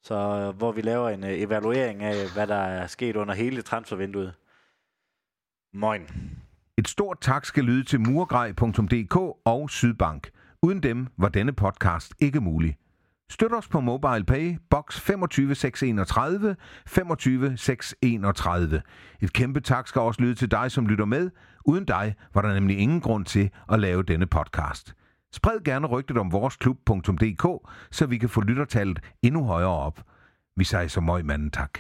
Så 0.04 0.16
øh, 0.16 0.58
hvor 0.58 0.72
vi 0.72 0.82
laver 0.82 1.10
en 1.10 1.24
øh, 1.24 1.30
evaluering 1.30 2.04
af, 2.04 2.34
hvad 2.34 2.48
der 2.48 2.56
er 2.56 2.88
sket 2.88 3.16
under 3.16 3.34
hele 3.34 3.62
transfervinduet. 3.62 4.34
Moin. 5.74 6.08
Et 6.78 6.88
stort 6.88 7.18
tak 7.22 7.46
skal 7.46 7.64
lyde 7.64 7.84
til 7.84 8.00
murgrej.dk 8.00 9.16
og 9.46 9.70
Sydbank. 9.70 10.30
Uden 10.68 10.84
dem 10.84 11.08
var 11.18 11.30
denne 11.30 11.54
podcast 11.54 12.16
ikke 12.20 12.42
mulig. 12.42 12.78
Støt 13.30 13.54
os 13.54 13.68
på 13.68 13.80
MobilePay, 13.80 14.58
box 14.70 15.00
25631, 15.00 16.56
25631. 16.88 18.82
Et 19.22 19.34
kæmpe 19.34 19.60
tak 19.60 19.88
skal 19.88 20.02
også 20.02 20.22
lyde 20.22 20.36
til 20.36 20.52
dig, 20.52 20.72
som 20.72 20.88
lytter 20.88 21.06
med. 21.06 21.30
Uden 21.66 21.86
dig 21.86 22.16
var 22.34 22.42
der 22.42 22.54
nemlig 22.54 22.78
ingen 22.78 23.02
grund 23.02 23.26
til 23.26 23.50
at 23.72 23.80
lave 23.80 24.04
denne 24.04 24.26
podcast. 24.26 24.94
Spred 25.34 25.64
gerne 25.64 25.88
rygtet 25.88 26.18
om 26.18 26.32
voresklub.dk, 26.32 27.70
så 27.92 28.06
vi 28.06 28.18
kan 28.18 28.30
få 28.30 28.42
lyttertallet 28.42 29.00
endnu 29.22 29.44
højere 29.44 29.70
op. 29.70 30.04
Vi 30.56 30.64
siger 30.64 30.88
så 30.88 31.02
møg 31.02 31.26
manden 31.26 31.52
tak. 31.52 31.80